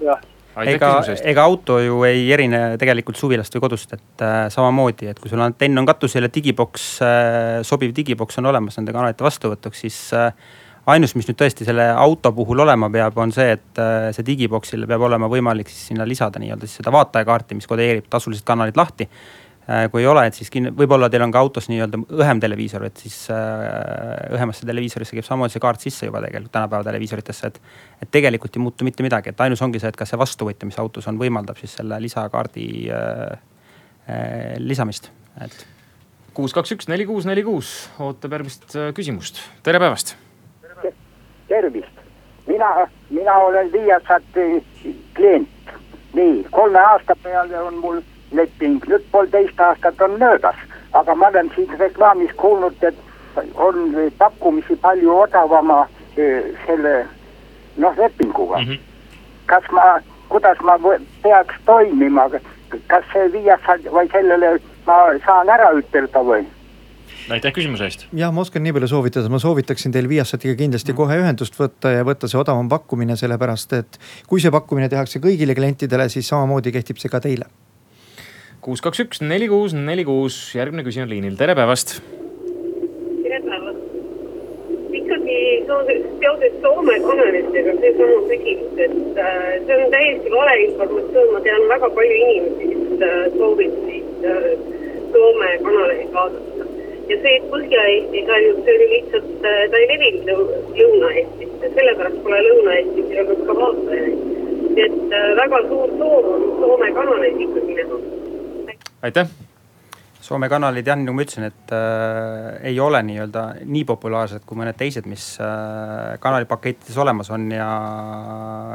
jah 0.00 0.20
ega, 0.66 0.90
ega 1.22 1.44
auto 1.44 1.78
ju 1.82 2.00
ei 2.08 2.24
erine 2.34 2.60
tegelikult 2.80 3.18
suvilast 3.18 3.54
või 3.56 3.64
kodust, 3.66 3.94
et 3.96 4.24
äh, 4.24 4.40
samamoodi, 4.52 5.10
et 5.12 5.20
kui 5.20 5.30
sul 5.30 5.42
antenn 5.44 5.78
on 5.78 5.86
katusel 5.88 6.26
ja 6.26 6.32
digiboks 6.32 6.88
äh,, 7.06 7.60
sobiv 7.66 7.94
digiboks 7.96 8.40
on 8.42 8.50
olemas 8.50 8.80
nende 8.80 8.94
kanalite 8.96 9.24
vastuvõtuks, 9.26 9.84
siis 9.86 9.98
äh, 10.16 10.32
ainus, 10.90 11.14
mis 11.14 11.28
nüüd 11.28 11.38
tõesti 11.40 11.66
selle 11.68 11.86
auto 11.92 12.32
puhul 12.34 12.64
olema 12.66 12.90
peab, 12.92 13.18
on 13.22 13.34
see, 13.34 13.54
et 13.58 13.82
äh, 13.82 14.08
see 14.16 14.26
digiboksile 14.26 14.88
peab 14.90 15.06
olema 15.06 15.30
võimalik 15.30 15.70
siis 15.70 15.92
sinna 15.92 16.08
lisada 16.08 16.42
nii-öelda 16.42 16.68
siis 16.68 16.80
seda 16.82 16.94
vaatajakaarti, 16.94 17.60
mis 17.60 17.70
kodeerib 17.70 18.10
tasulised 18.10 18.46
kanalid 18.48 18.78
lahti 18.80 19.08
kui 19.90 20.02
ei 20.02 20.06
ole, 20.08 20.24
et 20.26 20.34
siis 20.34 20.50
võib-olla 20.50 21.10
teil 21.12 21.22
on 21.22 21.32
ka 21.34 21.40
autos 21.42 21.68
nii-öelda 21.70 22.00
õhem 22.16 22.40
televiisor, 22.42 22.84
et 22.88 23.02
siis 23.02 23.16
äh, 23.30 24.32
õhemasse 24.34 24.66
televiisorisse 24.66 25.14
käib 25.14 25.26
samamoodi 25.26 25.54
see 25.54 25.62
kaart 25.62 25.84
sisse 25.84 26.08
juba 26.08 26.22
tegelikult 26.24 26.52
tänapäeva 26.56 26.86
televiisoritesse, 26.88 27.50
et. 27.52 27.60
et 28.02 28.10
tegelikult 28.10 28.56
ei 28.56 28.64
muutu 28.64 28.88
mitte 28.88 29.06
midagi, 29.06 29.30
et 29.30 29.44
ainus 29.44 29.62
ongi 29.62 29.82
see, 29.82 29.92
et 29.92 29.98
kas 29.98 30.10
see 30.10 30.18
vastuvõtja, 30.20 30.66
mis 30.66 30.78
autos 30.82 31.06
on, 31.10 31.20
võimaldab 31.20 31.60
siis 31.60 31.76
selle 31.78 32.00
lisakaardi 32.02 32.66
äh, 32.90 33.20
äh, 34.08 34.56
lisamist, 34.58 35.12
et. 35.44 35.66
kuus, 36.34 36.56
kaks, 36.56 36.74
üks, 36.74 36.90
neli, 36.90 37.06
kuus, 37.06 37.28
neli, 37.28 37.44
kuus 37.46 37.74
ootab 38.02 38.38
järgmist 38.38 38.74
äh, 38.74 38.90
küsimust, 38.96 39.42
tere 39.62 39.78
päevast. 39.82 40.16
tervist, 41.48 42.06
mina, 42.48 42.88
mina 43.10 43.38
olen 43.44 43.70
Viasati 43.72 44.64
klient, 45.14 45.76
nii 46.16 46.48
kolme 46.50 46.80
aasta 46.80 47.14
peale 47.22 47.60
on 47.60 47.78
mul 47.78 48.02
leping, 48.32 48.82
nüüd 48.88 49.04
poolteist 49.12 49.60
aastat 49.60 50.00
on 50.00 50.18
möödas, 50.18 50.56
aga 50.92 51.14
ma 51.14 51.28
olen 51.28 51.50
siin 51.54 51.78
reklaamis 51.78 52.34
kuulnud, 52.36 52.76
et 52.82 52.96
on 53.54 53.94
pakkumisi 54.18 54.76
palju 54.76 55.16
odavama 55.18 55.86
selle 56.66 57.06
noh, 57.76 57.96
lepinguga 57.96 58.58
mm. 58.58 58.64
-hmm. 58.64 58.78
kas 59.46 59.64
ma, 59.72 59.82
kuidas 60.28 60.58
ma 60.62 60.78
peaks 61.22 61.54
toimima, 61.66 62.30
kas 62.86 63.04
see 63.12 63.32
viiakse 63.32 63.90
või 63.90 64.08
sellele 64.12 64.58
ma 64.86 64.96
saan 65.26 65.48
ära 65.48 65.70
ütelda 65.78 66.24
või? 66.24 66.44
aitäh 67.30 67.52
küsimuse 67.52 67.84
eest. 67.84 68.06
jah, 68.12 68.32
ma 68.34 68.40
oskan 68.40 68.62
nii 68.62 68.72
palju 68.72 68.88
soovitada, 68.88 69.28
ma 69.28 69.38
soovitaksin 69.38 69.92
teil 69.92 70.08
Viasatiga 70.08 70.54
kindlasti 70.54 70.92
kohe 70.92 71.18
ühendust 71.22 71.58
võtta 71.58 71.94
ja 71.94 72.04
võtta 72.04 72.28
see 72.28 72.40
odavam 72.40 72.68
pakkumine, 72.68 73.16
sellepärast 73.16 73.72
et 73.72 73.98
kui 74.26 74.40
see 74.40 74.50
pakkumine 74.50 74.88
tehakse 74.88 75.22
kõigile 75.22 75.54
klientidele, 75.54 76.08
siis 76.08 76.28
samamoodi 76.28 76.72
kehtib 76.72 76.98
see 76.98 77.12
ka 77.12 77.20
teile 77.20 77.50
kuus, 78.60 78.82
kaks, 78.84 79.00
üks, 79.04 79.20
neli, 79.24 79.48
kuus, 79.48 79.72
neli, 79.72 80.04
kuus, 80.04 80.34
järgmine 80.56 80.84
küsija 80.84 81.06
on 81.06 81.12
liinil, 81.12 81.36
tere 81.40 81.54
päevast. 81.56 81.94
tere 83.22 83.38
päevast. 83.46 83.78
ikkagi 84.98 85.36
seoses 85.68 86.58
Soome 86.64 86.98
kanalitega 87.06 87.74
seesama 87.80 88.18
küsimus, 88.28 88.82
et 88.84 89.22
äh, 89.24 89.46
see 89.64 89.78
on 89.78 89.94
täiesti 89.94 90.34
valeinformatsioon, 90.34 91.32
ma 91.32 91.40
tean 91.46 91.64
väga 91.72 91.90
palju 91.96 92.20
inimesi, 92.26 92.68
kes 92.74 93.06
äh, 93.08 93.24
soovisid 93.38 94.28
äh, 94.34 94.46
Soome 95.14 95.50
kanaleid 95.64 96.12
vaadata. 96.18 96.68
ja 97.08 97.20
see, 97.24 97.40
Põhja-Eestis 97.54 98.32
ainult, 98.36 98.62
see 98.66 98.76
oli 98.76 98.92
lihtsalt, 98.94 99.34
äh, 99.40 99.60
ta 99.72 99.82
ei 99.82 99.90
levinud 99.94 100.54
Lõuna-Eestis 100.76 101.56
ja 101.64 101.74
sellepärast 101.80 102.22
pole 102.28 102.44
Lõuna-Eestis 102.50 103.18
olnud 103.24 103.44
ka 103.48 103.60
vaatajaid. 103.64 104.24
et 104.84 105.18
äh, 105.18 105.28
väga 105.44 105.66
suur 105.72 105.98
soov 105.98 106.34
on 106.36 106.48
Soome 106.60 106.96
kanaleid 107.00 107.46
ikkagi 107.48 107.82
näha 107.82 108.19
aitäh. 109.02 109.28
Soome 110.20 110.50
kanalid 110.52 110.86
jah, 110.86 110.98
nagu 111.00 111.16
ma 111.16 111.24
ütlesin, 111.24 111.46
et 111.48 111.72
äh, 111.72 112.58
ei 112.70 112.76
ole 112.80 113.00
nii-öelda 113.08 113.44
nii 113.64 113.86
populaarsed 113.88 114.44
kui 114.46 114.58
mõned 114.60 114.76
teised, 114.78 115.06
mis 115.08 115.24
äh, 115.40 116.18
kanalipakettides 116.20 116.98
olemas 117.00 117.30
on 117.32 117.46
ja, 117.54 117.68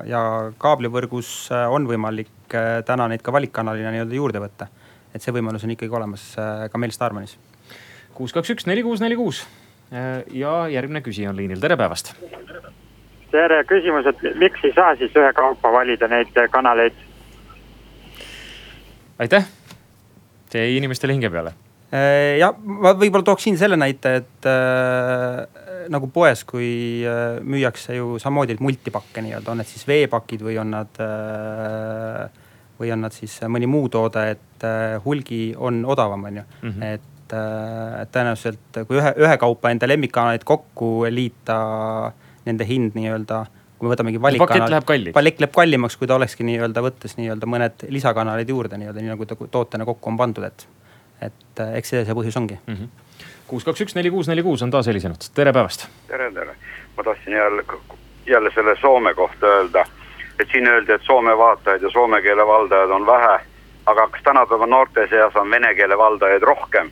ja 0.10 0.22
kaablivõrgus 0.62 1.30
äh, 1.54 1.68
on 1.72 1.86
võimalik 1.88 2.56
äh, 2.58 2.80
täna 2.88 3.06
neid 3.12 3.22
ka 3.24 3.34
valikkanalina 3.36 3.94
nii-öelda 3.94 4.18
juurde 4.18 4.42
võtta. 4.42 4.68
et 5.14 5.22
see 5.22 5.32
võimalus 5.32 5.64
on 5.64 5.76
ikkagi 5.76 5.94
olemas 5.96 6.24
äh, 6.42 6.66
ka 6.72 6.82
meil 6.82 6.92
Starmanis. 6.92 7.38
kuus, 8.18 8.34
kaks, 8.34 8.50
üks, 8.56 8.66
neli, 8.66 8.84
kuus, 8.84 9.04
neli, 9.06 9.16
kuus 9.16 9.44
äh, 9.94 10.24
ja 10.34 10.66
järgmine 10.74 11.04
küsija 11.06 11.30
on 11.30 11.38
liinil, 11.38 11.62
tere 11.62 11.78
päevast. 11.78 12.16
tere, 13.32 13.62
küsimus, 13.70 14.10
et 14.10 14.26
miks 14.42 14.66
ei 14.66 14.74
saa 14.74 14.96
siis 14.98 15.14
ühekaupa 15.14 15.72
valida 15.78 16.10
neid 16.10 16.34
kanaleid? 16.52 16.98
aitäh 19.20 19.46
see 20.56 20.64
jäi 20.64 20.78
inimestele 20.80 21.16
hinge 21.16 21.32
peale. 21.34 21.54
Äh, 21.94 22.38
ja 22.42 22.50
ma 22.56 22.96
võib-olla 22.98 23.26
tooksin 23.28 23.60
selle 23.60 23.78
näite, 23.80 24.16
et 24.22 24.48
äh, 24.50 25.44
nagu 25.94 26.10
poes, 26.14 26.44
kui 26.48 26.70
äh, 27.06 27.38
müüakse 27.46 28.00
ju 28.00 28.16
samamoodi 28.22 28.58
multipakke 28.64 29.24
nii-öelda, 29.26 29.54
on 29.54 29.62
need 29.62 29.70
siis 29.70 29.86
veepakid 29.90 30.46
või 30.46 30.58
on 30.62 30.74
nad 30.74 31.02
äh,, 31.04 32.44
või 32.80 32.92
on 32.92 33.06
nad 33.06 33.16
siis 33.16 33.38
mõni 33.52 33.70
muu 33.72 33.90
toode, 33.92 34.26
et 34.36 34.66
äh, 34.68 34.96
hulgi 35.06 35.50
on 35.58 35.84
odavam, 35.86 36.26
on 36.32 36.42
ju 36.42 36.46
mm. 36.46 36.72
-hmm. 36.72 36.96
et 36.96 37.12
tõenäoliselt 38.14 38.84
kui 38.86 39.00
ühe, 39.00 39.12
ühekaupa 39.18 39.72
enda 39.74 39.88
lemmikkanaleid 39.90 40.44
kokku 40.46 41.08
liita, 41.10 41.56
nende 42.46 42.68
hind 42.70 42.94
nii-öelda 42.94 43.40
kui 43.86 43.92
me 43.92 43.96
võtamegi 43.96 44.22
valikkanal. 44.22 44.82
pakett 44.82 45.42
läheb 45.42 45.54
kallimaks, 45.54 45.98
kui 45.98 46.10
ta 46.10 46.18
olekski 46.18 46.46
nii-öelda 46.48 46.82
võttes 46.82 47.16
nii-öelda 47.20 47.50
mõned 47.50 47.86
lisakanalid 47.94 48.50
juurde 48.50 48.80
nii-öelda, 48.82 49.02
nii 49.02 49.14
nagu 49.14 49.28
ta 49.30 49.38
tootena 49.38 49.86
kokku 49.86 50.10
on 50.10 50.18
pandud, 50.18 50.46
et. 50.48 50.68
et 51.22 51.62
äh, 51.62 51.76
eks 51.80 51.94
see 51.94 52.06
see 52.06 52.18
põhjus 52.18 52.38
ongi 52.42 52.58
mm. 52.66 52.90
kuus, 53.48 53.64
kaks, 53.68 53.86
üks, 53.86 53.96
neli, 53.96 54.12
kuus, 54.14 54.30
neli, 54.32 54.44
kuus 54.44 54.64
on 54.66 54.74
taas 54.74 54.90
helisenud, 54.90 55.30
tere 55.36 55.54
päevast. 55.54 55.88
tere, 56.08 56.32
tere, 56.34 56.58
ma 56.98 57.06
tahtsin 57.06 57.38
jälle, 57.38 57.66
jälle 58.26 58.52
selle 58.56 58.76
Soome 58.82 59.14
kohta 59.14 59.54
öelda. 59.60 59.86
et 60.40 60.48
siin 60.52 60.68
öeldi, 60.68 60.92
et 60.98 61.06
Soome 61.06 61.38
vaatajaid 61.38 61.86
ja 61.86 61.90
soome 61.94 62.22
keele 62.22 62.48
valdajaid 62.48 62.90
on 62.90 63.06
vähe. 63.06 63.40
aga 63.86 64.08
kas 64.08 64.22
tänapäeva 64.24 64.66
noorte 64.66 65.08
seas 65.10 65.36
on 65.36 65.50
vene 65.50 65.76
keele 65.76 65.98
valdajaid 65.98 66.42
rohkem? 66.42 66.92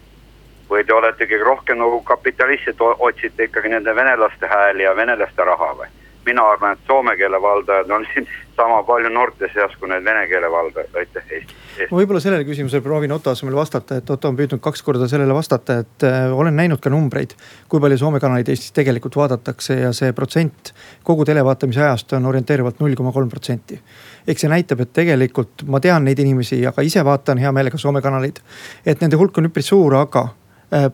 või 0.69 0.85
te 0.85 0.93
olete 0.93 1.23
ikkagi 1.23 1.43
rohkem 1.43 1.77
nagu 1.77 2.01
kapitalistid, 2.01 2.79
otsite 2.79 3.43
ikkagi 3.43 3.69
nende 3.69 3.95
venelaste 3.95 4.47
hääli 4.47 4.83
ja 4.83 4.95
venelaste 4.95 5.43
raha 5.43 5.73
või? 5.81 5.91
Mina 6.25 6.43
arvan, 6.53 6.77
et 6.77 6.87
soome 6.87 7.15
keele 7.17 7.39
valdajaid 7.41 7.91
on 7.91 8.05
siin 8.13 8.27
sama 8.55 8.83
palju 8.87 9.09
noorte 9.13 9.49
seas 9.53 9.73
kui 9.79 9.89
neid 9.89 10.05
vene 10.05 10.25
keele 10.29 10.49
valdajaid, 10.51 10.95
aitäh 11.01 11.31
Eesti. 11.37 11.55
ma 11.89 11.97
võib-olla 11.99 12.21
sellele 12.23 12.45
küsimusele 12.47 12.83
proovin 12.85 13.11
Otto 13.15 13.33
asemel 13.33 13.55
vastata, 13.57 13.97
et 13.97 14.09
Otto 14.09 14.29
on 14.29 14.37
püüdnud 14.37 14.61
kaks 14.63 14.83
korda 14.85 15.07
sellele 15.09 15.33
vastata, 15.33 15.79
et 15.83 16.05
äh, 16.07 16.27
olen 16.33 16.55
näinud 16.55 16.81
ka 16.83 16.91
numbreid. 16.93 17.33
kui 17.69 17.81
palju 17.81 17.97
Soome 17.97 18.21
kanaleid 18.23 18.49
Eestis 18.53 18.75
tegelikult 18.75 19.17
vaadatakse 19.17 19.79
ja 19.79 19.93
see 19.93 20.13
protsent 20.13 20.73
kogu 21.03 21.25
televaatamise 21.25 21.81
ajast 21.81 22.13
on 22.13 22.29
orienteeruvalt 22.29 22.79
null 22.79 22.95
koma 22.95 23.11
kolm 23.11 23.29
protsenti. 23.29 23.79
eks 24.27 24.45
see 24.45 24.53
näitab, 24.53 24.85
et 24.85 24.93
tegelikult 24.93 25.65
ma 25.65 25.79
tean 25.79 26.05
neid 26.05 26.19
inimesi 26.19 26.61
ja 26.61 26.71
ka 26.71 26.81
ise 26.81 27.03
vaatan 27.05 27.41
hea 27.41 27.51
meelega 27.51 27.77
Soome 27.77 28.01
kanaleid. 28.01 28.39
et 28.85 29.01
nende 29.01 29.17
hulk 29.17 29.37
on 29.37 29.51
üpris 29.51 29.73
suur, 29.73 29.95
aga 29.95 30.29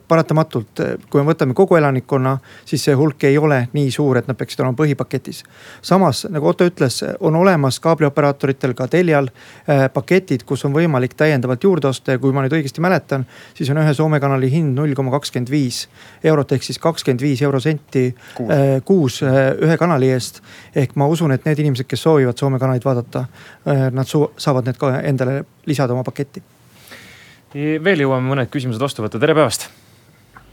paratamatult, 0.07 0.79
äh, 0.79 0.95
kui 1.09 1.21
me 1.21 1.31
võtame 1.31 1.55
kogu 1.55 1.77
elanikkonna, 1.79 2.37
siis 2.67 2.83
see 2.87 2.95
hulk 2.97 3.23
ei 3.29 3.37
ole 3.37 3.61
nii 3.73 3.91
suur, 3.91 4.19
et 4.19 4.27
nad 4.27 4.37
peaksid 4.37 4.63
olema 4.63 4.77
põhipaketis. 4.77 5.43
samas 5.81 6.25
nagu 6.29 6.47
Otto 6.47 6.65
ütles, 6.67 7.01
on 7.19 7.35
olemas 7.35 7.79
kaablioperaatoritel 7.79 8.73
ka 8.73 8.87
Telial 8.87 9.29
paketid, 9.93 10.43
kus 10.43 10.65
on 10.65 10.73
võimalik 10.73 11.13
täiendavalt 11.13 11.63
juurde 11.63 11.87
osta 11.87 12.11
ja 12.11 12.19
kui 12.19 12.33
ma 12.33 12.43
nüüd 12.43 12.57
õigesti 12.57 12.81
mäletan, 12.81 13.25
siis 13.53 13.69
on 13.69 13.77
ühe 13.77 13.93
Soome 13.93 14.19
kanali 14.19 14.51
hind 14.51 14.75
null 14.75 14.93
koma 14.97 15.11
kakskümmend 15.11 15.51
viis 15.51 15.87
eurot 16.23 16.51
ehk 16.51 16.63
siis 16.63 16.79
kakskümmend 16.79 17.21
viis 17.21 17.41
eurosenti 17.41 18.15
kuus, 18.35 18.53
kuus 18.85 19.21
ühe 19.23 19.77
kanali 19.77 20.11
eest. 20.11 20.41
ehk 20.75 20.95
ma 20.95 21.07
usun, 21.07 21.31
et 21.31 21.45
need 21.45 21.59
inimesed, 21.59 21.87
kes 21.87 22.03
soovivad 22.03 22.37
Soome 22.37 22.59
kanaleid 22.59 22.85
vaadata, 22.85 23.25
nad 23.91 24.07
saavad 24.37 24.65
need 24.65 24.79
ka 24.79 24.99
endale 25.01 25.43
lisada 25.65 25.93
oma 25.93 26.03
paketti 26.03 26.58
veel 27.53 28.03
jõuame 28.03 28.29
mõned 28.29 28.49
küsimused 28.53 28.81
vastu 28.81 29.03
võtta, 29.03 29.19
tere 29.19 29.33
päevast. 29.33 29.69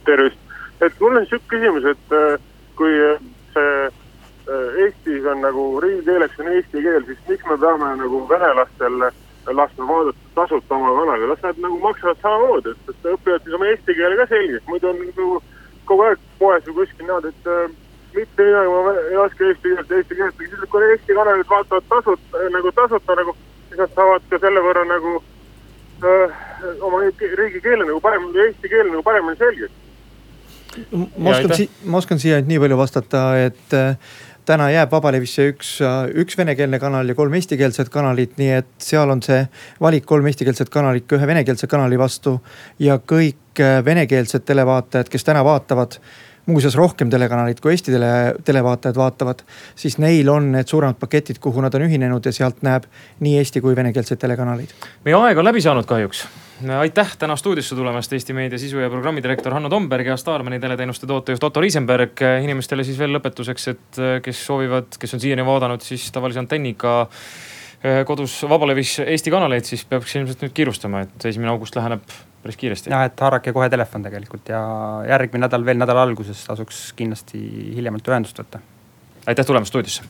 tervist, 0.06 0.38
et 0.80 1.00
mul 1.00 1.16
on 1.18 1.26
sihuke 1.26 1.56
küsimus, 1.56 1.84
et 1.84 2.12
äh, 2.14 2.38
kui 2.76 2.92
äh, 3.02 3.20
see 3.52 3.86
äh, 3.86 4.82
Eestis 4.84 5.24
on 5.26 5.40
nagu 5.42 5.80
riigikeeleks 5.82 6.38
on 6.40 6.52
eesti 6.54 6.82
keel, 6.82 7.04
siis 7.06 7.18
miks 7.28 7.44
me 7.50 7.56
peame 7.58 7.96
nagu 7.98 8.22
venelastel 8.28 9.10
laskma 9.46 9.88
vaadata 9.88 10.30
tasuta 10.34 10.74
oma 10.74 10.94
kanali, 11.00 11.26
las 11.28 11.42
nad 11.42 11.58
nagu 11.58 11.78
maksavad 11.82 12.22
samamoodi, 12.22 12.70
et, 12.88 13.10
õpivad 13.12 13.42
siis 13.42 13.58
oma 13.58 13.66
eesti 13.72 13.98
keele 13.98 14.16
ka 14.20 14.28
selgeks, 14.30 14.66
muidu 14.70 14.92
on 14.92 15.02
nagu 15.02 15.42
kogu 15.86 16.06
aeg 16.06 16.22
poes 16.38 16.64
või 16.68 16.78
kuskil 16.80 17.04
niimoodi, 17.04 17.34
et 17.34 17.50
äh, 17.50 17.70
mitte 18.16 18.46
midagi 18.46 18.72
ma 18.72 18.96
ei 19.02 19.22
oska 19.26 19.50
eesti 19.50 19.74
keelt, 19.74 19.96
eesti 19.98 20.18
keelt, 20.18 20.38
siis 20.38 20.68
kui 20.70 20.90
Eesti 20.90 21.14
kanalid 21.18 21.48
vaatavad 21.50 21.88
tasuta 21.90 22.50
nagu 22.54 22.72
tasuta 22.72 23.16
nagu, 23.20 23.36
siis 23.68 23.80
nad 23.82 23.98
saavad 23.98 24.30
ka 24.30 24.38
selle 24.46 24.62
võrra 24.64 24.86
nagu 24.88 25.18
oma 26.02 27.00
riigikeele 27.02 27.84
nagu 27.84 28.00
parem, 28.04 28.28
eesti 28.46 28.70
keele 28.70 28.90
nagu 28.90 29.02
paremini 29.06 29.38
selgeks. 29.40 29.82
ma 31.16 31.32
oskan, 31.32 31.66
ma 31.84 32.00
oskan 32.02 32.20
siia 32.20 32.40
nii 32.44 32.58
palju 32.62 32.78
vastata, 32.78 33.22
et 33.46 33.76
äh, 33.76 33.96
täna 34.46 34.68
jääb 34.70 34.92
Vabalevisse 34.92 35.48
üks, 35.52 35.72
äh, 35.84 36.02
üks 36.22 36.38
venekeelne 36.38 36.78
kanal 36.82 37.08
ja 37.08 37.16
kolm 37.18 37.34
eestikeelset 37.38 37.90
kanalit, 37.92 38.36
nii 38.40 38.52
et 38.60 38.70
seal 38.82 39.10
on 39.10 39.22
see 39.24 39.40
valik 39.82 40.06
kolm 40.06 40.28
eestikeelset 40.30 40.70
kanalit 40.72 41.08
ka 41.08 41.18
ühe 41.18 41.26
venekeelse 41.32 41.66
kanali 41.70 41.98
vastu. 41.98 42.38
ja 42.78 42.98
kõik 42.98 43.62
äh, 43.62 43.80
venekeelsed 43.84 44.46
televaatajad, 44.46 45.10
kes 45.12 45.24
täna 45.24 45.44
vaatavad 45.44 45.98
muuseas 46.46 46.76
rohkem 46.78 47.10
telekanalit 47.10 47.60
kui 47.60 47.74
Eesti 47.74 47.92
tele, 47.94 48.10
televaatajad 48.44 48.96
vaatavad, 48.96 49.42
siis 49.74 49.98
neil 50.02 50.28
on 50.30 50.52
need 50.54 50.70
suuremad 50.70 50.98
paketid, 51.00 51.40
kuhu 51.42 51.64
nad 51.64 51.74
on 51.74 51.86
ühinenud 51.88 52.26
ja 52.26 52.32
sealt 52.32 52.62
näeb 52.66 52.86
nii 53.20 53.38
eesti 53.40 53.62
kui 53.64 53.76
venekeelseid 53.76 54.22
telekanaleid. 54.22 54.74
meie 55.04 55.16
aeg 55.18 55.38
on 55.38 55.48
läbi 55.50 55.64
saanud 55.64 55.88
kahjuks 55.88 56.26
aitäh 56.78 57.16
täna 57.18 57.36
stuudiosse 57.36 57.76
tulemast, 57.76 58.12
Eesti 58.12 58.32
Meedia 58.32 58.58
sisu 58.58 58.78
ja 58.78 58.90
programmidirektor 58.90 59.52
Hanno 59.52 59.68
Tomberg 59.68 60.06
ja 60.06 60.16
Starmani 60.16 60.60
teleteenuste 60.60 61.06
tootejuht 61.06 61.44
Otto 61.44 61.60
Riisenberg. 61.60 62.22
inimestele 62.42 62.84
siis 62.84 62.98
veel 62.98 63.12
lõpetuseks, 63.18 63.68
et 63.70 64.00
kes 64.22 64.46
soovivad, 64.46 64.96
kes 64.98 65.14
on 65.14 65.20
siiani 65.20 65.44
vaadanud 65.44 65.84
siis 65.84 66.08
tavalise 66.12 66.40
antenniga 66.40 66.94
eh, 67.82 68.04
kodus 68.06 68.38
vabalevis 68.48 68.98
Eesti 69.04 69.30
kanaleid, 69.30 69.68
siis 69.68 69.84
peaks 69.84 70.16
ilmselt 70.16 70.46
nüüd 70.46 70.56
kiirustama, 70.56 71.04
et 71.04 71.28
esimene 71.28 71.52
august 71.52 71.76
läheneb 71.76 72.00
päris 72.46 72.60
kiiresti. 72.60 72.92
jah, 72.94 73.06
et 73.10 73.24
haarake 73.26 73.52
kohe 73.56 73.68
telefon 73.72 74.06
tegelikult 74.06 74.52
ja 74.54 74.60
järgmine 75.08 75.46
nädal 75.46 75.66
veel 75.66 75.82
nädala 75.82 76.06
alguses 76.06 76.44
tasuks 76.46 76.84
kindlasti 76.98 77.42
hiljemalt 77.78 78.14
ühendust 78.14 78.38
võtta. 78.42 78.62
aitäh 79.26 79.46
tulemast 79.46 79.74
stuudiosse 79.74 80.06